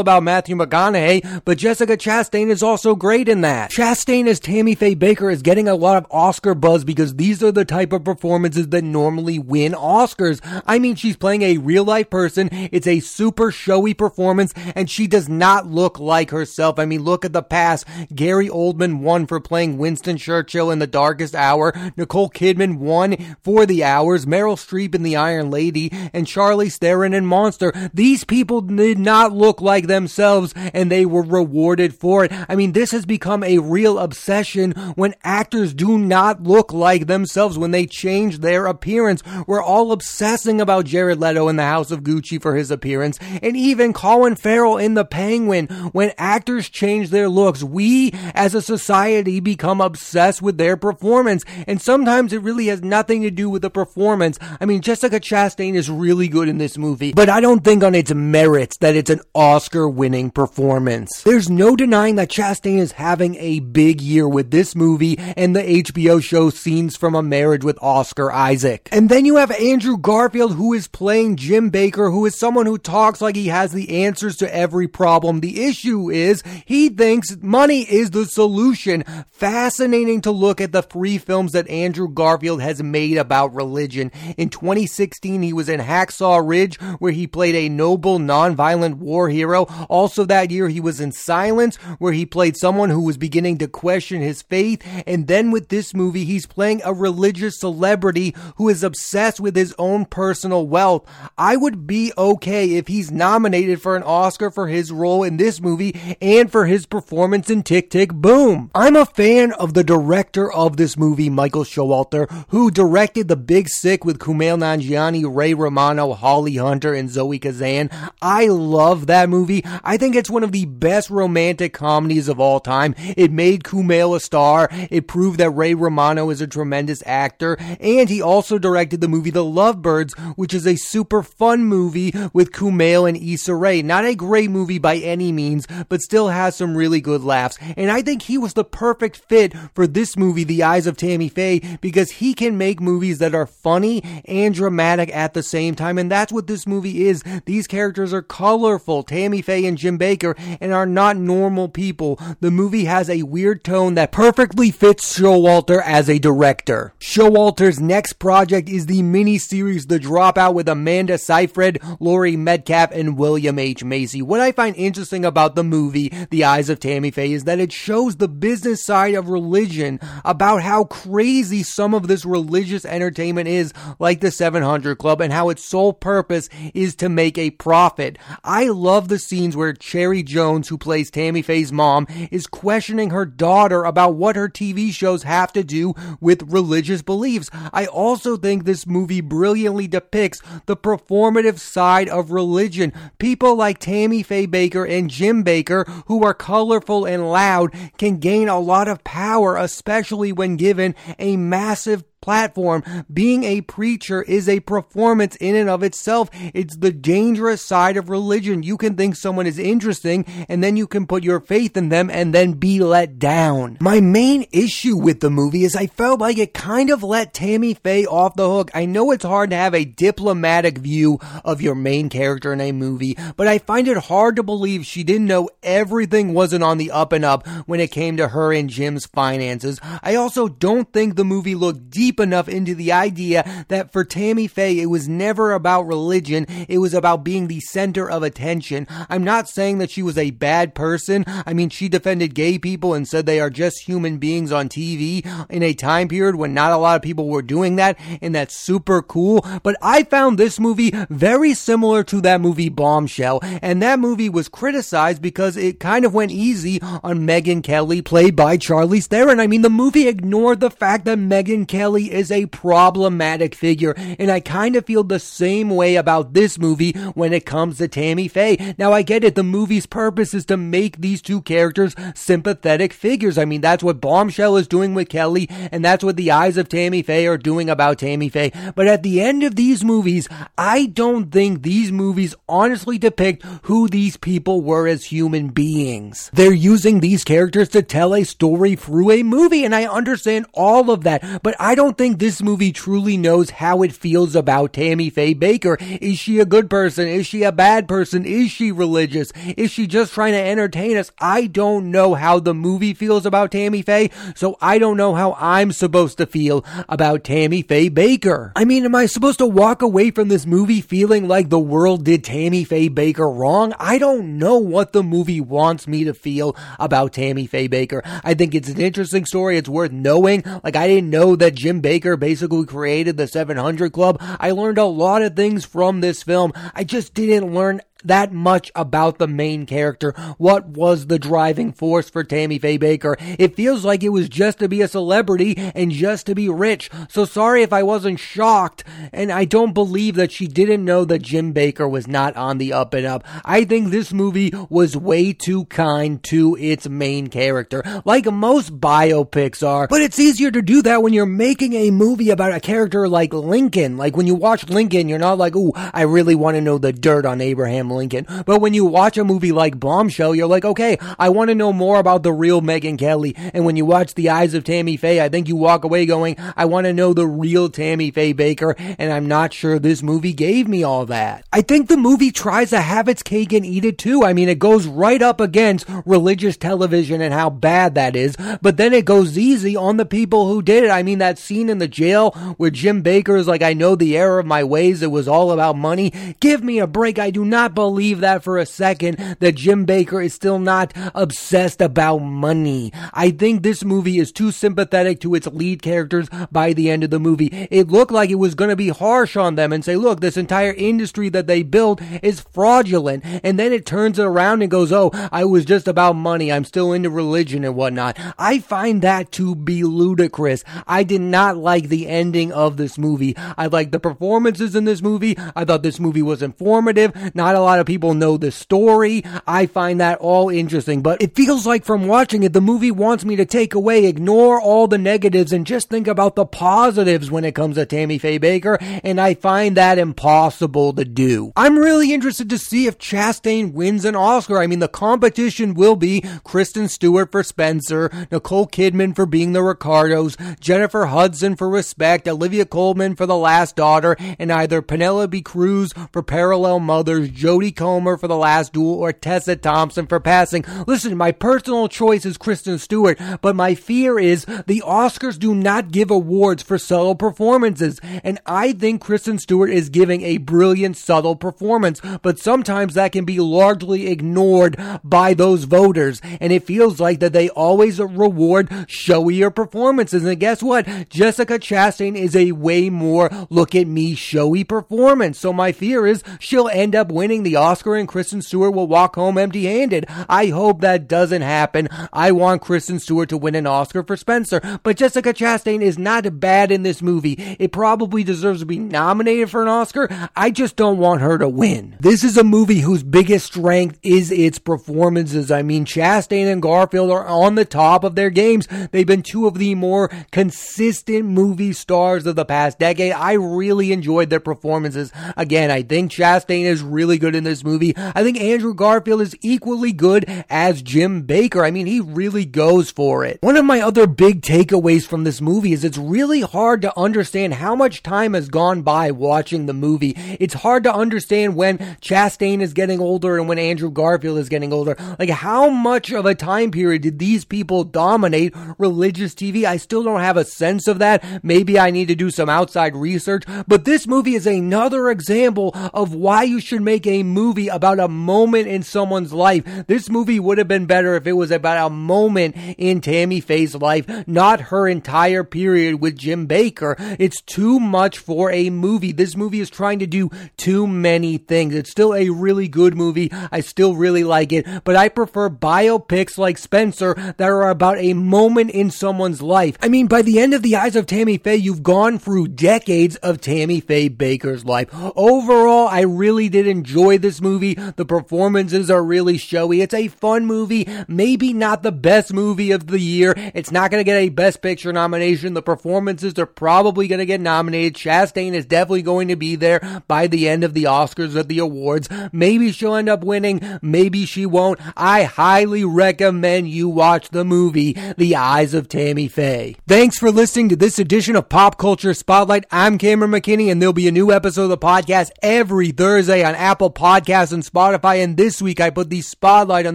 about 0.00 0.24
Matthew 0.24 0.56
McConaughey, 0.56 1.42
but 1.44 1.56
Jessica 1.56 1.96
Chastain 1.96 2.50
is 2.50 2.62
also 2.62 2.94
great 2.96 3.28
in 3.28 3.42
that. 3.42 3.70
Chastain 3.70 4.26
as 4.26 4.40
Tammy 4.40 4.74
Faye 4.74 4.96
Bakker 4.96 5.32
is 5.32 5.40
getting 5.40 5.68
a 5.68 5.74
lot 5.74 5.96
of 5.96 6.06
Oscar 6.10 6.54
buzz 6.54 6.84
because 6.84 7.14
these 7.14 7.42
are 7.42 7.52
the 7.52 7.64
type 7.64 7.92
of 7.92 8.04
performances 8.04 8.68
that 8.68 8.82
normally 8.82 9.38
win 9.38 9.72
Oscars. 9.72 10.40
I 10.66 10.80
mean, 10.80 10.96
she's 10.96 11.16
playing 11.16 11.42
a 11.42 11.58
real 11.58 11.84
life 11.84 12.10
person. 12.10 12.48
It's 12.50 12.88
a 12.88 13.00
super 13.00 13.52
showy 13.52 13.94
performance, 13.94 14.52
and 14.74 14.90
she 14.90 15.06
does 15.06 15.28
not 15.28 15.66
look 15.66 16.00
like 16.00 16.30
herself. 16.30 16.80
I 16.80 16.86
mean, 16.86 17.04
look 17.04 17.24
at 17.24 17.32
the 17.32 17.42
past. 17.42 17.86
Gary 18.12 18.48
Oldman 18.48 18.98
won 18.98 19.26
for 19.26 19.38
playing 19.38 19.78
Winston 19.78 20.16
Churchill 20.16 20.72
in 20.72 20.80
The 20.80 20.88
Darkest 20.88 21.36
Hour. 21.36 21.72
Nicole 21.96 22.30
Kidman 22.30 22.78
won 22.78 23.36
for 23.42 23.64
The 23.64 23.84
Hours. 23.84 24.26
Meryl 24.26 24.56
Streep 24.56 24.94
in 24.94 25.04
The 25.04 25.14
Iron 25.14 25.50
Lady, 25.50 25.90
and 26.12 26.26
Charlize 26.26 26.78
Theron 26.78 27.14
in 27.14 27.24
Monster. 27.26 27.72
These 27.92 28.24
people 28.24 28.60
did 28.60 28.98
not 28.98 29.32
look 29.32 29.60
like 29.60 29.86
themselves, 29.86 30.52
and 30.74 30.90
they 30.90 31.06
were 31.06 31.22
rewarded 31.22 31.94
for 31.94 32.24
it. 32.24 32.32
I 32.48 32.56
mean, 32.56 32.72
this 32.72 32.90
has 32.90 33.06
become 33.06 33.42
a 33.42 33.58
real 33.58 33.98
obsession 33.98 34.72
when 34.94 35.14
actors 35.22 35.74
do 35.74 35.98
not 35.98 36.42
look 36.42 36.72
like 36.72 37.06
themselves 37.06 37.58
when 37.58 37.70
they 37.70 37.86
change 37.86 38.38
their 38.38 38.66
appearance. 38.66 39.22
We're 39.46 39.62
all 39.62 39.92
obsessing 39.92 40.60
about 40.60 40.86
Jared 40.86 41.20
Leto 41.20 41.48
in 41.48 41.56
the 41.56 41.62
House 41.64 41.90
of 41.90 42.02
Gucci 42.02 42.40
for 42.40 42.56
his 42.56 42.70
appearance, 42.70 43.18
and 43.42 43.56
even 43.56 43.92
Colin 43.92 44.36
Farrell 44.36 44.76
in 44.76 44.94
The 44.94 45.04
Penguin. 45.04 45.66
When 45.92 46.12
actors 46.18 46.68
change 46.68 47.10
their 47.10 47.28
looks, 47.28 47.62
we 47.62 48.12
as 48.34 48.54
a 48.54 48.62
society 48.62 49.40
become 49.40 49.80
obsessed 49.80 50.42
with 50.42 50.58
their 50.58 50.76
performance, 50.76 51.44
and 51.66 51.80
sometimes 51.80 52.32
it 52.32 52.42
really 52.42 52.66
has 52.66 52.82
nothing 52.82 53.22
to 53.22 53.30
do 53.30 53.48
with 53.50 53.62
the 53.62 53.70
performance. 53.70 54.38
I 54.60 54.64
mean, 54.64 54.80
Jessica 54.80 55.20
Chastain 55.20 55.74
is 55.74 55.90
really 55.90 56.28
good 56.28 56.48
in 56.48 56.58
this 56.58 56.78
movie, 56.78 57.12
but 57.12 57.28
I 57.28 57.40
don't 57.40 57.64
think 57.66 57.82
on 57.82 57.96
its 57.96 58.14
merits 58.14 58.76
that 58.76 58.94
it's 58.94 59.10
an 59.10 59.20
Oscar 59.34 59.88
winning 59.88 60.30
performance. 60.30 61.24
There's 61.24 61.50
no 61.50 61.74
denying 61.74 62.14
that 62.14 62.30
Chastain 62.30 62.78
is 62.78 62.92
having 62.92 63.34
a 63.40 63.58
big 63.58 64.00
year 64.00 64.28
with 64.28 64.52
this 64.52 64.76
movie 64.76 65.18
and 65.18 65.56
the 65.56 65.82
HBO 65.82 66.22
show 66.22 66.48
Scenes 66.50 66.96
from 66.96 67.16
a 67.16 67.24
Marriage 67.24 67.64
with 67.64 67.76
Oscar 67.82 68.30
Isaac. 68.30 68.88
And 68.92 69.08
then 69.08 69.24
you 69.24 69.34
have 69.34 69.50
Andrew 69.50 69.98
Garfield 69.98 70.54
who 70.54 70.74
is 70.74 70.86
playing 70.86 71.34
Jim 71.34 71.72
Bakker, 71.72 72.12
who 72.12 72.24
is 72.24 72.38
someone 72.38 72.66
who 72.66 72.78
talks 72.78 73.20
like 73.20 73.34
he 73.34 73.48
has 73.48 73.72
the 73.72 74.04
answers 74.04 74.36
to 74.36 74.54
every 74.54 74.86
problem. 74.86 75.40
The 75.40 75.64
issue 75.64 76.08
is 76.08 76.44
he 76.66 76.88
thinks 76.88 77.36
money 77.40 77.82
is 77.82 78.12
the 78.12 78.26
solution. 78.26 79.02
Fascinating 79.32 80.20
to 80.20 80.30
look 80.30 80.60
at 80.60 80.70
the 80.70 80.82
three 80.82 81.18
films 81.18 81.50
that 81.50 81.68
Andrew 81.68 82.08
Garfield 82.08 82.62
has 82.62 82.80
made 82.80 83.16
about 83.16 83.56
religion. 83.56 84.12
In 84.36 84.50
2016, 84.50 85.42
he 85.42 85.52
was 85.52 85.68
in 85.68 85.80
Hacksaw 85.80 86.48
Ridge, 86.48 86.80
where 87.00 87.10
he 87.10 87.26
played 87.26 87.55
a 87.56 87.68
noble, 87.68 88.18
nonviolent 88.18 88.98
war 88.98 89.28
hero. 89.28 89.64
Also 89.88 90.24
that 90.26 90.50
year, 90.50 90.68
he 90.68 90.80
was 90.80 91.00
in 91.00 91.12
Silence, 91.12 91.76
where 91.98 92.12
he 92.12 92.26
played 92.26 92.56
someone 92.56 92.90
who 92.90 93.02
was 93.02 93.16
beginning 93.16 93.58
to 93.58 93.68
question 93.68 94.20
his 94.20 94.42
faith. 94.42 94.82
And 95.06 95.26
then 95.26 95.50
with 95.50 95.68
this 95.68 95.94
movie, 95.94 96.24
he's 96.24 96.46
playing 96.46 96.82
a 96.84 96.92
religious 96.92 97.58
celebrity 97.58 98.34
who 98.56 98.68
is 98.68 98.82
obsessed 98.82 99.40
with 99.40 99.56
his 99.56 99.74
own 99.78 100.04
personal 100.04 100.66
wealth. 100.66 101.08
I 101.38 101.56
would 101.56 101.86
be 101.86 102.12
okay 102.16 102.74
if 102.74 102.88
he's 102.88 103.10
nominated 103.10 103.80
for 103.80 103.96
an 103.96 104.02
Oscar 104.02 104.50
for 104.50 104.68
his 104.68 104.92
role 104.92 105.22
in 105.22 105.36
this 105.36 105.60
movie 105.60 105.98
and 106.20 106.50
for 106.50 106.66
his 106.66 106.86
performance 106.86 107.50
in 107.50 107.62
Tick 107.62 107.90
Tick 107.90 108.12
Boom. 108.12 108.70
I'm 108.74 108.96
a 108.96 109.06
fan 109.06 109.52
of 109.52 109.74
the 109.74 109.84
director 109.84 110.52
of 110.52 110.76
this 110.76 110.96
movie, 110.96 111.30
Michael 111.30 111.64
Showalter, 111.64 112.30
who 112.48 112.70
directed 112.70 113.28
The 113.28 113.36
Big 113.36 113.68
Sick 113.68 114.04
with 114.04 114.18
Kumail 114.18 114.58
Nanjiani, 114.58 115.24
Ray 115.28 115.54
Romano, 115.54 116.12
Holly 116.12 116.56
Hunter, 116.56 116.94
and 116.94 117.10
Zoe 117.10 117.38
Kazan. 117.46 117.90
I 118.20 118.46
love 118.46 119.06
that 119.06 119.28
movie. 119.28 119.64
I 119.84 119.96
think 119.96 120.16
it's 120.16 120.30
one 120.30 120.42
of 120.42 120.52
the 120.52 120.66
best 120.66 121.10
romantic 121.10 121.72
comedies 121.72 122.28
of 122.28 122.40
all 122.40 122.60
time. 122.60 122.94
It 123.16 123.30
made 123.30 123.62
Kumail 123.62 124.16
a 124.16 124.20
star. 124.20 124.68
It 124.90 125.06
proved 125.06 125.38
that 125.38 125.50
Ray 125.50 125.74
Romano 125.74 126.30
is 126.30 126.40
a 126.40 126.46
tremendous 126.46 127.02
actor. 127.06 127.56
And 127.80 128.08
he 128.08 128.20
also 128.20 128.58
directed 128.58 129.00
the 129.00 129.08
movie 129.08 129.30
The 129.30 129.44
Lovebirds, 129.44 130.14
which 130.36 130.54
is 130.54 130.66
a 130.66 130.76
super 130.76 131.22
fun 131.22 131.64
movie 131.64 132.12
with 132.32 132.52
Kumail 132.52 133.08
and 133.08 133.16
Issa 133.16 133.54
Rae. 133.54 133.82
Not 133.82 134.04
a 134.04 134.14
great 134.14 134.50
movie 134.50 134.78
by 134.78 134.96
any 134.96 135.32
means, 135.32 135.66
but 135.88 136.02
still 136.02 136.28
has 136.28 136.56
some 136.56 136.76
really 136.76 137.00
good 137.00 137.22
laughs. 137.22 137.58
And 137.76 137.90
I 137.90 138.02
think 138.02 138.22
he 138.22 138.38
was 138.38 138.54
the 138.54 138.64
perfect 138.64 139.16
fit 139.16 139.54
for 139.74 139.86
this 139.86 140.16
movie, 140.16 140.44
The 140.44 140.62
Eyes 140.62 140.86
of 140.86 140.96
Tammy 140.96 141.28
Faye, 141.28 141.78
because 141.80 142.10
he 142.10 142.34
can 142.34 142.58
make 142.58 142.80
movies 142.80 143.18
that 143.18 143.34
are 143.34 143.46
funny 143.46 144.02
and 144.24 144.54
dramatic 144.54 145.14
at 145.14 145.34
the 145.34 145.42
same 145.42 145.74
time. 145.74 145.98
And 145.98 146.10
that's 146.10 146.32
what 146.32 146.46
this 146.46 146.66
movie 146.66 147.06
is. 147.06 147.22
These 147.44 147.66
characters 147.66 148.12
are 148.12 148.22
colorful, 148.22 149.02
Tammy 149.02 149.42
Faye 149.42 149.66
and 149.66 149.76
Jim 149.76 149.98
Bakker, 149.98 150.36
and 150.60 150.72
are 150.72 150.86
not 150.86 151.16
normal 151.16 151.68
people. 151.68 152.18
The 152.40 152.50
movie 152.50 152.84
has 152.84 153.10
a 153.10 153.22
weird 153.22 153.64
tone 153.64 153.94
that 153.94 154.12
perfectly 154.12 154.70
fits 154.70 155.18
Showalter 155.18 155.82
as 155.84 156.08
a 156.08 156.18
director. 156.18 156.94
Showalter's 157.00 157.80
next 157.80 158.14
project 158.14 158.68
is 158.68 158.86
the 158.86 159.02
miniseries 159.02 159.88
The 159.88 159.98
Dropout 159.98 160.54
with 160.54 160.68
Amanda 160.68 161.18
Seyfried, 161.18 161.80
Laurie 162.00 162.36
Metcalf, 162.36 162.90
and 162.92 163.18
William 163.18 163.58
H. 163.58 163.84
Macy. 163.84 164.22
What 164.22 164.40
I 164.40 164.52
find 164.52 164.76
interesting 164.76 165.24
about 165.24 165.54
the 165.54 165.64
movie, 165.64 166.12
The 166.30 166.44
Eyes 166.44 166.70
of 166.70 166.80
Tammy 166.80 167.10
Faye, 167.10 167.32
is 167.32 167.44
that 167.44 167.58
it 167.58 167.72
shows 167.72 168.16
the 168.16 168.28
business 168.28 168.84
side 168.84 169.14
of 169.14 169.28
religion, 169.28 169.98
about 170.24 170.62
how 170.62 170.84
crazy 170.84 171.62
some 171.62 171.94
of 171.94 172.06
this 172.06 172.24
religious 172.24 172.84
entertainment 172.84 173.48
is, 173.48 173.72
like 173.98 174.20
the 174.20 174.30
700 174.30 174.96
Club, 174.98 175.20
and 175.20 175.32
how 175.32 175.48
its 175.48 175.64
sole 175.64 175.92
purpose 175.92 176.48
is 176.74 176.94
to 176.96 177.08
make 177.08 177.25
a 177.34 177.50
profit. 177.50 178.18
I 178.44 178.68
love 178.68 179.08
the 179.08 179.18
scenes 179.18 179.56
where 179.56 179.72
Cherry 179.72 180.22
Jones, 180.22 180.68
who 180.68 180.78
plays 180.78 181.10
Tammy 181.10 181.42
Faye's 181.42 181.72
mom, 181.72 182.06
is 182.30 182.46
questioning 182.46 183.10
her 183.10 183.26
daughter 183.26 183.84
about 183.84 184.14
what 184.14 184.36
her 184.36 184.48
TV 184.48 184.92
shows 184.92 185.24
have 185.24 185.52
to 185.54 185.64
do 185.64 185.94
with 186.20 186.52
religious 186.52 187.02
beliefs. 187.02 187.50
I 187.72 187.86
also 187.86 188.36
think 188.36 188.64
this 188.64 188.86
movie 188.86 189.20
brilliantly 189.20 189.88
depicts 189.88 190.40
the 190.66 190.76
performative 190.76 191.58
side 191.58 192.08
of 192.08 192.30
religion. 192.30 192.92
People 193.18 193.56
like 193.56 193.78
Tammy 193.78 194.22
Faye 194.22 194.46
Bakker 194.46 194.88
and 194.88 195.10
Jim 195.10 195.42
Bakker, 195.42 195.88
who 196.06 196.24
are 196.24 196.34
colorful 196.34 197.04
and 197.04 197.30
loud, 197.30 197.74
can 197.98 198.18
gain 198.18 198.48
a 198.48 198.60
lot 198.60 198.88
of 198.88 199.02
power, 199.04 199.56
especially 199.56 200.32
when 200.32 200.56
given 200.56 200.94
a 201.18 201.36
massive 201.36 202.04
platform. 202.20 202.82
Being 203.12 203.44
a 203.44 203.60
preacher 203.60 204.22
is 204.22 204.48
a 204.48 204.60
performance 204.60 205.36
in 205.36 205.54
and 205.54 205.70
of 205.70 205.82
itself. 205.82 206.28
It's 206.54 206.76
the 206.76 206.92
dangerous 206.92 207.62
side 207.62 207.96
of 207.96 208.08
religion. 208.08 208.62
You 208.62 208.76
can 208.76 208.96
think 208.96 209.16
someone 209.16 209.46
is 209.46 209.58
interesting 209.58 210.24
and 210.48 210.62
then 210.62 210.76
you 210.76 210.86
can 210.86 211.06
put 211.06 211.22
your 211.22 211.40
faith 211.40 211.76
in 211.76 211.88
them 211.88 212.10
and 212.10 212.34
then 212.34 212.54
be 212.54 212.80
let 212.80 213.18
down. 213.18 213.78
My 213.80 214.00
main 214.00 214.46
issue 214.52 214.96
with 214.96 215.20
the 215.20 215.30
movie 215.30 215.64
is 215.64 215.76
I 215.76 215.86
felt 215.86 216.20
like 216.20 216.38
it 216.38 216.54
kind 216.54 216.90
of 216.90 217.02
let 217.02 217.34
Tammy 217.34 217.74
Faye 217.74 218.06
off 218.06 218.34
the 218.34 218.48
hook. 218.48 218.70
I 218.74 218.86
know 218.86 219.10
it's 219.10 219.24
hard 219.24 219.50
to 219.50 219.56
have 219.56 219.74
a 219.74 219.84
diplomatic 219.84 220.78
view 220.78 221.18
of 221.44 221.62
your 221.62 221.74
main 221.74 222.08
character 222.08 222.52
in 222.52 222.60
a 222.60 222.72
movie, 222.72 223.16
but 223.36 223.46
I 223.46 223.58
find 223.58 223.88
it 223.88 223.96
hard 223.96 224.36
to 224.36 224.42
believe 224.42 224.84
she 224.84 225.04
didn't 225.04 225.26
know 225.26 225.48
everything 225.62 226.34
wasn't 226.34 226.64
on 226.64 226.78
the 226.78 226.90
up 226.90 227.12
and 227.12 227.24
up 227.24 227.46
when 227.66 227.80
it 227.80 227.92
came 227.92 228.16
to 228.16 228.28
her 228.28 228.52
and 228.52 228.68
Jim's 228.68 229.06
finances. 229.06 229.80
I 230.02 230.14
also 230.16 230.48
don't 230.48 230.92
think 230.92 231.14
the 231.14 231.24
movie 231.24 231.54
looked 231.54 231.90
deep 231.90 232.05
deep 232.06 232.20
enough 232.20 232.48
into 232.48 232.72
the 232.72 232.92
idea 232.92 233.66
that 233.66 233.90
for 233.90 234.04
Tammy 234.04 234.46
Faye, 234.46 234.78
it 234.78 234.86
was 234.86 235.08
never 235.08 235.50
about 235.50 235.88
religion. 235.88 236.46
It 236.68 236.78
was 236.78 236.94
about 236.94 237.24
being 237.24 237.48
the 237.48 237.58
center 237.58 238.08
of 238.08 238.22
attention. 238.22 238.86
I'm 239.10 239.24
not 239.24 239.48
saying 239.48 239.78
that 239.78 239.90
she 239.90 240.04
was 240.04 240.16
a 240.16 240.30
bad 240.30 240.72
person. 240.72 241.24
I 241.26 241.52
mean, 241.52 241.68
she 241.68 241.88
defended 241.88 242.36
gay 242.36 242.60
people 242.60 242.94
and 242.94 243.08
said 243.08 243.26
they 243.26 243.40
are 243.40 243.50
just 243.50 243.88
human 243.88 244.18
beings 244.18 244.52
on 244.52 244.68
TV 244.68 245.26
in 245.50 245.64
a 245.64 245.74
time 245.74 246.06
period 246.06 246.36
when 246.36 246.54
not 246.54 246.70
a 246.70 246.76
lot 246.76 246.94
of 246.94 247.02
people 247.02 247.28
were 247.28 247.42
doing 247.42 247.74
that, 247.74 247.98
and 248.22 248.32
that's 248.32 248.54
super 248.54 249.02
cool. 249.02 249.44
But 249.64 249.74
I 249.82 250.04
found 250.04 250.38
this 250.38 250.60
movie 250.60 250.92
very 251.10 251.54
similar 251.54 252.04
to 252.04 252.20
that 252.20 252.40
movie 252.40 252.68
Bombshell, 252.68 253.40
and 253.42 253.82
that 253.82 253.98
movie 253.98 254.28
was 254.28 254.48
criticized 254.48 255.20
because 255.20 255.56
it 255.56 255.80
kind 255.80 256.04
of 256.04 256.14
went 256.14 256.30
easy 256.30 256.80
on 256.80 257.26
Megyn 257.26 257.64
Kelly, 257.64 258.00
played 258.00 258.36
by 258.36 258.56
Charlize 258.56 259.08
Theron. 259.08 259.40
I 259.40 259.48
mean, 259.48 259.62
the 259.62 259.70
movie 259.70 260.06
ignored 260.06 260.60
the 260.60 260.70
fact 260.70 261.04
that 261.06 261.18
Megyn 261.18 261.66
Kelly 261.66 261.95
is 262.04 262.30
a 262.30 262.46
problematic 262.46 263.54
figure, 263.54 263.94
and 263.96 264.30
I 264.30 264.40
kind 264.40 264.76
of 264.76 264.86
feel 264.86 265.04
the 265.04 265.18
same 265.18 265.70
way 265.70 265.96
about 265.96 266.34
this 266.34 266.58
movie 266.58 266.92
when 267.14 267.32
it 267.32 267.46
comes 267.46 267.78
to 267.78 267.88
Tammy 267.88 268.28
Faye. 268.28 268.74
Now, 268.78 268.92
I 268.92 269.02
get 269.02 269.24
it, 269.24 269.34
the 269.34 269.42
movie's 269.42 269.86
purpose 269.86 270.34
is 270.34 270.44
to 270.46 270.56
make 270.56 270.98
these 270.98 271.22
two 271.22 271.42
characters 271.42 271.94
sympathetic 272.14 272.92
figures. 272.92 273.38
I 273.38 273.44
mean, 273.44 273.60
that's 273.60 273.82
what 273.82 274.00
Bombshell 274.00 274.56
is 274.56 274.68
doing 274.68 274.94
with 274.94 275.08
Kelly, 275.08 275.48
and 275.70 275.84
that's 275.84 276.04
what 276.04 276.16
the 276.16 276.30
eyes 276.30 276.56
of 276.56 276.68
Tammy 276.68 277.02
Faye 277.02 277.26
are 277.26 277.38
doing 277.38 277.70
about 277.70 277.98
Tammy 277.98 278.28
Faye. 278.28 278.52
But 278.74 278.86
at 278.86 279.02
the 279.02 279.20
end 279.20 279.42
of 279.42 279.56
these 279.56 279.84
movies, 279.84 280.28
I 280.58 280.86
don't 280.86 281.30
think 281.30 281.62
these 281.62 281.92
movies 281.92 282.34
honestly 282.48 282.98
depict 282.98 283.44
who 283.62 283.88
these 283.88 284.16
people 284.16 284.62
were 284.62 284.88
as 284.88 285.04
human 285.04 285.48
beings. 285.48 286.30
They're 286.32 286.52
using 286.52 287.00
these 287.00 287.24
characters 287.24 287.68
to 287.70 287.82
tell 287.82 288.14
a 288.14 288.24
story 288.24 288.74
through 288.74 289.10
a 289.10 289.22
movie, 289.22 289.64
and 289.64 289.74
I 289.74 289.84
understand 289.84 290.46
all 290.54 290.90
of 290.90 291.04
that, 291.04 291.42
but 291.42 291.54
I 291.60 291.74
don't 291.74 291.85
don't 291.86 291.96
think 291.96 292.18
this 292.18 292.42
movie 292.42 292.72
truly 292.72 293.16
knows 293.16 293.48
how 293.50 293.82
it 293.82 293.92
feels 293.92 294.34
about 294.34 294.72
Tammy 294.72 295.08
Faye 295.08 295.36
Bakker. 295.36 295.80
Is 296.02 296.18
she 296.18 296.40
a 296.40 296.44
good 296.44 296.68
person? 296.68 297.06
Is 297.06 297.28
she 297.28 297.44
a 297.44 297.52
bad 297.52 297.86
person? 297.86 298.24
Is 298.24 298.50
she 298.50 298.72
religious? 298.72 299.30
Is 299.56 299.70
she 299.70 299.86
just 299.86 300.12
trying 300.12 300.32
to 300.32 300.40
entertain 300.40 300.96
us? 300.96 301.12
I 301.20 301.46
don't 301.46 301.92
know 301.92 302.14
how 302.14 302.40
the 302.40 302.54
movie 302.54 302.92
feels 302.92 303.24
about 303.24 303.52
Tammy 303.52 303.82
Faye, 303.82 304.10
so 304.34 304.58
I 304.60 304.80
don't 304.80 304.96
know 304.96 305.14
how 305.14 305.36
I'm 305.38 305.70
supposed 305.70 306.18
to 306.18 306.26
feel 306.26 306.64
about 306.88 307.22
Tammy 307.22 307.62
Faye 307.62 307.88
Bakker. 307.88 308.50
I 308.56 308.64
mean, 308.64 308.84
am 308.84 308.96
I 308.96 309.06
supposed 309.06 309.38
to 309.38 309.46
walk 309.46 309.80
away 309.80 310.10
from 310.10 310.26
this 310.26 310.44
movie 310.44 310.80
feeling 310.80 311.28
like 311.28 311.50
the 311.50 311.60
world 311.60 312.04
did 312.04 312.24
Tammy 312.24 312.64
Faye 312.64 312.90
Bakker 312.90 313.32
wrong? 313.32 313.74
I 313.78 313.98
don't 313.98 314.38
know 314.38 314.58
what 314.58 314.92
the 314.92 315.04
movie 315.04 315.40
wants 315.40 315.86
me 315.86 316.02
to 316.02 316.14
feel 316.14 316.56
about 316.80 317.12
Tammy 317.12 317.46
Faye 317.46 317.68
Bakker. 317.68 318.00
I 318.24 318.34
think 318.34 318.56
it's 318.56 318.68
an 318.70 318.80
interesting 318.80 319.24
story. 319.24 319.56
It's 319.56 319.68
worth 319.68 319.92
knowing. 319.92 320.42
Like, 320.64 320.74
I 320.74 320.88
didn't 320.88 321.10
know 321.10 321.36
that 321.36 321.54
Jim 321.54 321.75
Bakker 321.82 322.18
basically 322.18 322.66
created 322.66 323.16
the 323.16 323.26
700 323.26 323.92
Club. 323.92 324.18
I 324.20 324.50
learned 324.50 324.78
a 324.78 324.84
lot 324.84 325.22
of 325.22 325.36
things 325.36 325.64
from 325.64 326.00
this 326.00 326.22
film. 326.22 326.52
I 326.74 326.84
just 326.84 327.14
didn't 327.14 327.54
learn 327.54 327.80
that 328.06 328.32
much 328.32 328.70
about 328.74 329.18
the 329.18 329.28
main 329.28 329.66
character. 329.66 330.12
What 330.38 330.66
was 330.66 331.06
the 331.06 331.18
driving 331.18 331.72
force 331.72 332.10
for 332.10 332.24
Tammy 332.24 332.58
Faye 332.58 332.78
Bakker? 332.78 333.16
It 333.38 333.56
feels 333.56 333.84
like 333.84 334.02
it 334.02 334.10
was 334.10 334.28
just 334.28 334.58
to 334.58 334.68
be 334.68 334.82
a 334.82 334.88
celebrity 334.88 335.54
and 335.56 335.90
just 335.90 336.26
to 336.26 336.34
be 336.34 336.48
rich. 336.48 336.90
So 337.08 337.24
sorry 337.24 337.62
if 337.62 337.72
I 337.72 337.82
wasn't 337.82 338.20
shocked. 338.20 338.84
And 339.12 339.30
I 339.30 339.44
don't 339.44 339.72
believe 339.72 340.14
that 340.16 340.32
she 340.32 340.46
didn't 340.46 340.84
know 340.84 341.04
that 341.04 341.22
Jim 341.22 341.52
Bakker 341.52 341.90
was 341.90 342.06
not 342.06 342.36
on 342.36 342.58
the 342.58 342.72
up 342.72 342.94
and 342.94 343.06
up. 343.06 343.24
I 343.44 343.64
think 343.64 343.90
this 343.90 344.12
movie 344.12 344.52
was 344.68 344.96
way 344.96 345.32
too 345.32 345.64
kind 345.66 346.22
to 346.24 346.56
its 346.58 346.88
main 346.88 347.28
character, 347.28 347.82
like 348.04 348.30
most 348.30 348.78
biopics 348.80 349.66
are. 349.66 349.88
But 349.88 350.00
it's 350.00 350.18
easier 350.18 350.50
to 350.50 350.62
do 350.62 350.82
that 350.82 351.02
when 351.02 351.12
you're 351.12 351.26
making 351.26 351.74
a 351.74 351.90
movie 351.90 352.30
about 352.30 352.52
a 352.52 352.60
character 352.60 353.08
like 353.08 353.32
Lincoln. 353.32 353.96
Like 353.96 354.16
when 354.16 354.26
you 354.26 354.34
watch 354.34 354.68
Lincoln, 354.68 355.08
you're 355.08 355.18
not 355.18 355.38
like, 355.38 355.56
ooh, 355.56 355.72
I 355.74 356.02
really 356.02 356.34
want 356.34 356.56
to 356.56 356.60
know 356.60 356.78
the 356.78 356.92
dirt 356.92 357.26
on 357.26 357.40
Abraham 357.40 357.90
Lincoln. 357.90 357.95
But 357.96 358.60
when 358.60 358.74
you 358.74 358.84
watch 358.84 359.16
a 359.16 359.24
movie 359.24 359.52
like 359.52 359.80
Bombshell, 359.80 360.34
you're 360.34 360.46
like, 360.46 360.64
okay, 360.64 360.98
I 361.18 361.28
want 361.30 361.48
to 361.48 361.54
know 361.54 361.72
more 361.72 361.98
about 361.98 362.22
the 362.22 362.32
real 362.32 362.60
Megyn 362.60 362.98
Kelly. 362.98 363.34
And 363.36 363.64
when 363.64 363.76
you 363.76 363.84
watch 363.84 364.14
The 364.14 364.30
Eyes 364.30 364.54
of 364.54 364.64
Tammy 364.64 364.96
Faye, 364.96 365.22
I 365.22 365.28
think 365.28 365.48
you 365.48 365.56
walk 365.56 365.84
away 365.84 366.06
going, 366.06 366.36
I 366.56 366.66
want 366.66 366.86
to 366.86 366.92
know 366.92 367.12
the 367.12 367.26
real 367.26 367.68
Tammy 367.68 368.10
Faye 368.10 368.34
Bakker. 368.34 368.74
And 368.98 369.12
I'm 369.12 369.26
not 369.26 369.52
sure 369.52 369.78
this 369.78 370.02
movie 370.02 370.32
gave 370.32 370.68
me 370.68 370.82
all 370.82 371.06
that. 371.06 371.46
I 371.52 371.62
think 371.62 371.88
the 371.88 371.96
movie 371.96 372.30
tries 372.30 372.70
to 372.70 372.80
have 372.80 373.08
its 373.08 373.22
cake 373.22 373.52
and 373.52 373.64
eat 373.64 373.84
it 373.84 373.98
too. 373.98 374.24
I 374.24 374.32
mean, 374.32 374.48
it 374.48 374.58
goes 374.58 374.86
right 374.86 375.22
up 375.22 375.40
against 375.40 375.86
religious 376.04 376.56
television 376.56 377.20
and 377.20 377.32
how 377.32 377.50
bad 377.50 377.94
that 377.94 378.14
is. 378.14 378.36
But 378.60 378.76
then 378.76 378.92
it 378.92 379.04
goes 379.04 379.38
easy 379.38 379.76
on 379.76 379.96
the 379.96 380.06
people 380.06 380.48
who 380.48 380.62
did 380.62 380.84
it. 380.84 380.90
I 380.90 381.02
mean, 381.02 381.18
that 381.18 381.38
scene 381.38 381.70
in 381.70 381.78
the 381.78 381.88
jail 381.88 382.32
where 382.58 382.70
Jim 382.70 383.02
Bakker 383.02 383.38
is 383.38 383.46
like, 383.46 383.62
I 383.62 383.72
know 383.72 383.94
the 383.94 384.16
error 384.16 384.38
of 384.38 384.46
my 384.46 384.64
ways. 384.64 385.02
It 385.02 385.10
was 385.10 385.28
all 385.28 385.50
about 385.50 385.76
money. 385.76 386.12
Give 386.40 386.62
me 386.62 386.78
a 386.78 386.86
break. 386.86 387.18
I 387.18 387.30
do 387.30 387.44
not 387.44 387.74
believe 387.74 387.85
believe 387.86 388.18
that 388.18 388.42
for 388.42 388.58
a 388.58 388.66
second 388.66 389.36
that 389.38 389.54
Jim 389.54 389.86
Bakker 389.86 390.24
is 390.24 390.34
still 390.34 390.58
not 390.58 390.92
obsessed 391.14 391.80
about 391.80 392.18
money. 392.18 392.92
I 393.12 393.30
think 393.30 393.62
this 393.62 393.84
movie 393.84 394.18
is 394.18 394.32
too 394.32 394.50
sympathetic 394.50 395.20
to 395.20 395.36
its 395.36 395.46
lead 395.46 395.82
characters 395.82 396.28
by 396.50 396.72
the 396.72 396.90
end 396.90 397.04
of 397.04 397.10
the 397.10 397.20
movie. 397.20 397.68
It 397.70 397.86
looked 397.86 398.10
like 398.10 398.28
it 398.28 398.40
was 398.40 398.56
going 398.56 398.70
to 398.70 398.76
be 398.76 398.88
harsh 398.88 399.36
on 399.36 399.54
them 399.54 399.72
and 399.72 399.84
say, 399.84 399.94
look, 399.94 400.18
this 400.18 400.36
entire 400.36 400.72
industry 400.72 401.28
that 401.28 401.46
they 401.46 401.62
built 401.62 402.02
is 402.24 402.40
fraudulent. 402.40 403.24
And 403.44 403.56
then 403.56 403.72
it 403.72 403.86
turns 403.86 404.18
it 404.18 404.24
around 404.24 404.62
and 404.62 404.70
goes, 404.70 404.90
oh, 404.90 405.12
I 405.30 405.44
was 405.44 405.64
just 405.64 405.86
about 405.86 406.16
money. 406.16 406.50
I'm 406.50 406.64
still 406.64 406.92
into 406.92 407.08
religion 407.08 407.64
and 407.64 407.76
whatnot. 407.76 408.18
I 408.36 408.58
find 408.58 409.00
that 409.02 409.30
to 409.32 409.54
be 409.54 409.84
ludicrous. 409.84 410.64
I 410.88 411.04
did 411.04 411.20
not 411.20 411.56
like 411.56 411.88
the 411.88 412.08
ending 412.08 412.50
of 412.50 412.78
this 412.78 412.98
movie. 412.98 413.36
I 413.56 413.66
like 413.66 413.92
the 413.92 414.00
performances 414.00 414.74
in 414.74 414.86
this 414.86 415.02
movie. 415.02 415.38
I 415.54 415.64
thought 415.64 415.84
this 415.84 416.00
movie 416.00 416.22
was 416.22 416.42
informative. 416.42 417.32
Not 417.36 417.54
a 417.54 417.60
lot 417.66 417.80
of 417.80 417.86
people 417.86 418.14
know 418.14 418.36
the 418.36 418.52
story. 418.52 419.24
I 419.46 419.66
find 419.66 420.00
that 420.00 420.18
all 420.18 420.48
interesting, 420.50 421.02
but 421.02 421.20
it 421.20 421.34
feels 421.34 421.66
like 421.66 421.84
from 421.84 422.06
watching 422.06 422.44
it, 422.44 422.52
the 422.52 422.60
movie 422.60 422.92
wants 422.92 423.24
me 423.24 423.34
to 423.36 423.44
take 423.44 423.74
away, 423.74 424.04
ignore 424.04 424.60
all 424.60 424.86
the 424.86 424.98
negatives 424.98 425.52
and 425.52 425.66
just 425.66 425.88
think 425.88 426.06
about 426.06 426.36
the 426.36 426.46
positives 426.46 427.30
when 427.30 427.44
it 427.44 427.56
comes 427.56 427.74
to 427.74 427.84
Tammy 427.84 428.18
Faye 428.18 428.38
Bakker. 428.38 428.78
and 429.02 429.20
I 429.20 429.34
find 429.34 429.76
that 429.76 429.98
impossible 429.98 430.92
to 430.92 431.04
do. 431.04 431.52
I'm 431.56 431.76
really 431.76 432.12
interested 432.12 432.48
to 432.50 432.58
see 432.58 432.86
if 432.86 432.98
Chastain 432.98 433.72
wins 433.72 434.04
an 434.04 434.14
Oscar. 434.14 434.58
I 434.58 434.68
mean, 434.68 434.78
the 434.78 434.88
competition 434.88 435.74
will 435.74 435.96
be 435.96 436.22
Kristen 436.44 436.88
Stewart 436.88 437.32
for 437.32 437.42
Spencer, 437.42 438.28
Nicole 438.30 438.68
Kidman 438.68 439.16
for 439.16 439.26
being 439.26 439.52
the 439.52 439.62
Ricardos, 439.62 440.36
Jennifer 440.60 441.06
Hudson 441.06 441.56
for 441.56 441.68
Respect, 441.68 442.28
Olivia 442.28 442.64
Colman 442.64 443.16
for 443.16 443.26
The 443.26 443.36
Last 443.36 443.74
Daughter, 443.74 444.16
and 444.38 444.52
either 444.52 444.82
Penelope 444.82 445.42
Cruz 445.42 445.92
for 446.12 446.22
Parallel 446.22 446.80
Mothers, 446.80 447.30
Jodie 447.30 447.55
Jodie 447.56 447.74
Comer 447.74 448.18
for 448.18 448.28
The 448.28 448.36
Last 448.36 448.74
Duel 448.74 449.00
or 449.00 449.14
Tessa 449.14 449.56
Thompson 449.56 450.06
for 450.06 450.20
Passing. 450.20 450.62
Listen, 450.86 451.16
my 451.16 451.32
personal 451.32 451.88
choice 451.88 452.26
is 452.26 452.36
Kristen 452.36 452.78
Stewart, 452.78 453.18
but 453.40 453.56
my 453.56 453.74
fear 453.74 454.18
is 454.18 454.44
the 454.66 454.82
Oscars 454.86 455.38
do 455.38 455.54
not 455.54 455.90
give 455.90 456.10
awards 456.10 456.62
for 456.62 456.76
subtle 456.76 457.14
performances, 457.14 457.98
and 458.22 458.38
I 458.44 458.74
think 458.74 459.00
Kristen 459.00 459.38
Stewart 459.38 459.70
is 459.70 459.88
giving 459.88 460.20
a 460.20 460.36
brilliant 460.36 460.98
subtle 460.98 461.34
performance, 461.34 462.02
but 462.20 462.38
sometimes 462.38 462.92
that 462.92 463.12
can 463.12 463.24
be 463.24 463.40
largely 463.40 464.08
ignored 464.08 464.76
by 465.02 465.32
those 465.32 465.64
voters, 465.64 466.20
and 466.40 466.52
it 466.52 466.64
feels 466.66 467.00
like 467.00 467.20
that 467.20 467.32
they 467.32 467.48
always 467.48 467.98
reward 467.98 468.68
showier 468.86 469.54
performances. 469.54 470.26
And 470.26 470.38
guess 470.38 470.62
what? 470.62 470.86
Jessica 471.08 471.58
Chastain 471.58 472.16
is 472.16 472.36
a 472.36 472.52
way 472.52 472.90
more 472.90 473.30
look 473.48 473.74
at 473.74 473.86
me 473.86 474.14
showy 474.14 474.62
performance. 474.62 475.38
So 475.38 475.54
my 475.54 475.72
fear 475.72 476.06
is 476.06 476.22
she'll 476.38 476.68
end 476.68 476.94
up 476.94 477.10
winning 477.10 477.45
the 477.46 477.54
Oscar 477.54 477.94
and 477.94 478.08
Kristen 478.08 478.42
Stewart 478.42 478.74
will 478.74 478.88
walk 478.88 479.14
home 479.14 479.38
empty 479.38 479.66
handed. 479.66 480.04
I 480.28 480.46
hope 480.46 480.80
that 480.80 481.06
doesn't 481.06 481.42
happen. 481.42 481.88
I 482.12 482.32
want 482.32 482.60
Kristen 482.60 482.98
Stewart 482.98 483.28
to 483.28 483.36
win 483.36 483.54
an 483.54 483.68
Oscar 483.68 484.02
for 484.02 484.16
Spencer, 484.16 484.60
but 484.82 484.96
Jessica 484.96 485.32
Chastain 485.32 485.80
is 485.80 485.96
not 485.96 486.40
bad 486.40 486.72
in 486.72 486.82
this 486.82 487.00
movie. 487.00 487.56
It 487.60 487.70
probably 487.70 488.24
deserves 488.24 488.60
to 488.60 488.66
be 488.66 488.80
nominated 488.80 489.48
for 489.48 489.62
an 489.62 489.68
Oscar. 489.68 490.08
I 490.34 490.50
just 490.50 490.74
don't 490.74 490.98
want 490.98 491.20
her 491.20 491.38
to 491.38 491.48
win. 491.48 491.94
This 492.00 492.24
is 492.24 492.36
a 492.36 492.42
movie 492.42 492.80
whose 492.80 493.04
biggest 493.04 493.46
strength 493.46 494.00
is 494.02 494.32
its 494.32 494.58
performances. 494.58 495.52
I 495.52 495.62
mean, 495.62 495.84
Chastain 495.84 496.50
and 496.50 496.60
Garfield 496.60 497.12
are 497.12 497.28
on 497.28 497.54
the 497.54 497.64
top 497.64 498.02
of 498.02 498.16
their 498.16 498.30
games. 498.30 498.66
They've 498.90 499.06
been 499.06 499.22
two 499.22 499.46
of 499.46 499.54
the 499.54 499.76
more 499.76 500.10
consistent 500.32 501.26
movie 501.26 501.74
stars 501.74 502.26
of 502.26 502.34
the 502.34 502.44
past 502.44 502.80
decade. 502.80 503.12
I 503.12 503.34
really 503.34 503.92
enjoyed 503.92 504.30
their 504.30 504.40
performances. 504.40 505.12
Again, 505.36 505.70
I 505.70 505.82
think 505.82 506.10
Chastain 506.10 506.64
is 506.64 506.82
really 506.82 507.18
good 507.18 507.35
in 507.36 507.44
this 507.44 507.62
movie. 507.62 507.94
I 507.96 508.22
think 508.22 508.40
Andrew 508.40 508.74
Garfield 508.74 509.20
is 509.20 509.36
equally 509.42 509.92
good 509.92 510.24
as 510.48 510.82
Jim 510.82 511.26
Bakker. 511.26 511.64
I 511.64 511.70
mean, 511.70 511.86
he 511.86 512.00
really 512.00 512.44
goes 512.44 512.90
for 512.90 513.24
it. 513.24 513.38
One 513.42 513.56
of 513.56 513.64
my 513.64 513.80
other 513.80 514.06
big 514.06 514.42
takeaways 514.42 515.06
from 515.06 515.24
this 515.24 515.40
movie 515.40 515.72
is 515.72 515.84
it's 515.84 515.98
really 515.98 516.40
hard 516.40 516.82
to 516.82 516.98
understand 516.98 517.54
how 517.54 517.76
much 517.76 518.02
time 518.02 518.34
has 518.34 518.48
gone 518.48 518.82
by 518.82 519.10
watching 519.10 519.66
the 519.66 519.72
movie. 519.72 520.14
It's 520.40 520.54
hard 520.54 520.84
to 520.84 520.94
understand 520.94 521.56
when 521.56 521.78
Chastain 522.00 522.60
is 522.60 522.72
getting 522.72 523.00
older 523.00 523.38
and 523.38 523.48
when 523.48 523.58
Andrew 523.58 523.90
Garfield 523.90 524.38
is 524.38 524.48
getting 524.48 524.72
older. 524.72 524.96
Like, 525.18 525.30
how 525.30 525.68
much 525.68 526.10
of 526.10 526.26
a 526.26 526.34
time 526.34 526.70
period 526.70 527.02
did 527.02 527.18
these 527.18 527.44
people 527.44 527.84
dominate 527.84 528.54
religious 528.78 529.34
TV? 529.34 529.64
I 529.64 529.76
still 529.76 530.02
don't 530.02 530.20
have 530.20 530.36
a 530.36 530.44
sense 530.44 530.88
of 530.88 530.98
that. 530.98 531.44
Maybe 531.44 531.78
I 531.78 531.90
need 531.90 532.08
to 532.08 532.14
do 532.14 532.30
some 532.30 532.48
outside 532.48 532.96
research, 532.96 533.44
but 533.66 533.84
this 533.84 534.06
movie 534.06 534.34
is 534.34 534.46
another 534.46 535.10
example 535.10 535.72
of 535.92 536.14
why 536.14 536.42
you 536.42 536.60
should 536.60 536.82
make 536.82 537.06
a 537.06 537.22
movie 537.26 537.68
about 537.68 538.00
a 538.00 538.08
moment 538.08 538.68
in 538.68 538.82
someone's 538.82 539.32
life. 539.32 539.64
This 539.86 540.08
movie 540.08 540.40
would 540.40 540.58
have 540.58 540.68
been 540.68 540.86
better 540.86 541.14
if 541.14 541.26
it 541.26 541.32
was 541.32 541.50
about 541.50 541.86
a 541.86 541.90
moment 541.90 542.56
in 542.78 543.00
Tammy 543.00 543.40
Faye's 543.40 543.74
life, 543.74 544.06
not 544.26 544.60
her 544.60 544.88
entire 544.88 545.44
period 545.44 546.00
with 546.00 546.16
Jim 546.16 546.46
Bakker. 546.46 546.96
It's 547.18 547.40
too 547.42 547.78
much 547.78 548.18
for 548.18 548.50
a 548.50 548.70
movie. 548.70 549.12
This 549.12 549.36
movie 549.36 549.60
is 549.60 549.70
trying 549.70 549.98
to 549.98 550.06
do 550.06 550.30
too 550.56 550.86
many 550.86 551.38
things. 551.38 551.74
It's 551.74 551.90
still 551.90 552.14
a 552.14 552.30
really 552.30 552.68
good 552.68 552.96
movie. 552.96 553.30
I 553.50 553.60
still 553.60 553.94
really 553.94 554.24
like 554.24 554.52
it, 554.52 554.66
but 554.84 554.96
I 554.96 555.08
prefer 555.08 555.50
biopics 555.50 556.38
like 556.38 556.58
Spencer 556.58 557.14
that 557.14 557.48
are 557.48 557.68
about 557.68 557.98
a 557.98 558.14
moment 558.14 558.70
in 558.70 558.90
someone's 558.90 559.42
life. 559.42 559.76
I 559.80 559.88
mean, 559.88 560.06
by 560.06 560.22
the 560.22 560.38
end 560.38 560.54
of 560.54 560.62
The 560.62 560.76
Eyes 560.76 560.96
of 560.96 561.06
Tammy 561.06 561.38
Faye, 561.38 561.56
you've 561.56 561.82
gone 561.82 562.18
through 562.18 562.48
decades 562.48 563.16
of 563.16 563.40
Tammy 563.40 563.80
Faye 563.80 564.08
Bakker's 564.08 564.64
life. 564.64 564.88
Overall, 565.16 565.88
I 565.88 566.00
really 566.02 566.48
did 566.48 566.66
enjoy 566.66 567.15
this 567.16 567.40
movie. 567.40 567.74
The 567.74 568.04
performances 568.04 568.90
are 568.90 569.02
really 569.02 569.38
showy. 569.38 569.80
It's 569.80 569.94
a 569.94 570.08
fun 570.08 570.46
movie, 570.46 570.88
maybe 571.08 571.52
not 571.52 571.82
the 571.82 571.92
best 571.92 572.32
movie 572.32 572.70
of 572.70 572.86
the 572.86 573.00
year. 573.00 573.34
It's 573.36 573.70
not 573.70 573.90
going 573.90 574.00
to 574.00 574.04
get 574.04 574.16
a 574.16 574.28
Best 574.28 574.62
Picture 574.62 574.92
nomination. 574.92 575.54
The 575.54 575.62
performances 575.62 576.38
are 576.38 576.46
probably 576.46 577.08
going 577.08 577.18
to 577.18 577.26
get 577.26 577.40
nominated. 577.40 577.94
Chastain 577.94 578.52
is 578.52 578.66
definitely 578.66 579.02
going 579.02 579.28
to 579.28 579.36
be 579.36 579.56
there 579.56 580.02
by 580.06 580.26
the 580.26 580.48
end 580.48 580.64
of 580.64 580.74
the 580.74 580.84
Oscars 580.84 581.38
at 581.38 581.48
the 581.48 581.58
awards. 581.58 582.08
Maybe 582.32 582.72
she'll 582.72 582.94
end 582.94 583.08
up 583.08 583.24
winning. 583.24 583.78
Maybe 583.82 584.26
she 584.26 584.46
won't. 584.46 584.80
I 584.96 585.24
highly 585.24 585.84
recommend 585.84 586.68
you 586.68 586.88
watch 586.88 587.30
the 587.30 587.44
movie 587.44 587.92
The 588.16 588.36
Eyes 588.36 588.74
of 588.74 588.88
Tammy 588.88 589.28
Faye. 589.28 589.76
Thanks 589.86 590.18
for 590.18 590.30
listening 590.30 590.68
to 590.70 590.76
this 590.76 590.98
edition 590.98 591.36
of 591.36 591.48
Pop 591.48 591.78
Culture 591.78 592.14
Spotlight. 592.14 592.66
I'm 592.70 592.98
Cameron 592.98 593.30
McKinney, 593.30 593.70
and 593.70 593.80
there'll 593.80 593.92
be 593.92 594.08
a 594.08 594.12
new 594.12 594.30
episode 594.32 594.64
of 594.64 594.68
the 594.70 594.78
podcast 594.78 595.30
every 595.42 595.90
Thursday 595.90 596.44
on 596.44 596.54
Apple 596.54 596.90
Podcasts 596.90 597.05
and 597.06 597.62
Spotify. 597.64 598.22
And 598.22 598.36
this 598.36 598.60
week, 598.60 598.80
I 598.80 598.90
put 598.90 599.10
the 599.10 599.20
spotlight 599.20 599.86
on 599.86 599.94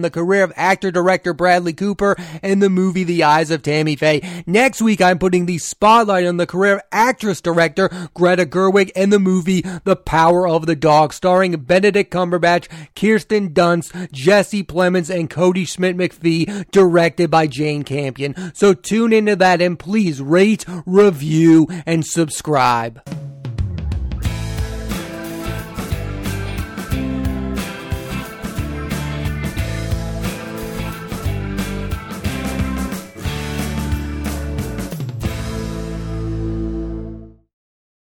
the 0.00 0.10
career 0.10 0.42
of 0.42 0.52
actor 0.56 0.90
director 0.90 1.34
Bradley 1.34 1.74
Cooper 1.74 2.16
and 2.42 2.62
the 2.62 2.70
movie 2.70 3.04
The 3.04 3.22
Eyes 3.22 3.50
of 3.50 3.62
Tammy 3.62 3.96
Faye. 3.96 4.42
Next 4.46 4.80
week, 4.80 5.02
I'm 5.02 5.18
putting 5.18 5.46
the 5.46 5.58
spotlight 5.58 6.26
on 6.26 6.38
the 6.38 6.46
career 6.46 6.76
of 6.76 6.82
actress 6.90 7.40
director 7.40 7.90
Greta 8.14 8.46
Gerwig 8.46 8.90
and 8.96 9.12
the 9.12 9.18
movie 9.18 9.62
The 9.84 9.96
Power 9.96 10.48
of 10.48 10.66
the 10.66 10.76
Dog, 10.76 11.12
starring 11.12 11.52
Benedict 11.60 12.12
Cumberbatch, 12.12 12.68
Kirsten 12.94 13.52
Dunst, 13.52 14.10
Jesse 14.10 14.64
Plemons, 14.64 15.14
and 15.14 15.28
Kodi 15.28 15.68
Smit-McPhee, 15.68 16.70
directed 16.70 17.30
by 17.30 17.46
Jane 17.46 17.82
Campion. 17.82 18.52
So 18.54 18.72
tune 18.72 19.12
into 19.12 19.36
that 19.36 19.60
and 19.60 19.78
please 19.78 20.22
rate, 20.22 20.64
review, 20.86 21.68
and 21.84 22.06
subscribe. 22.06 23.02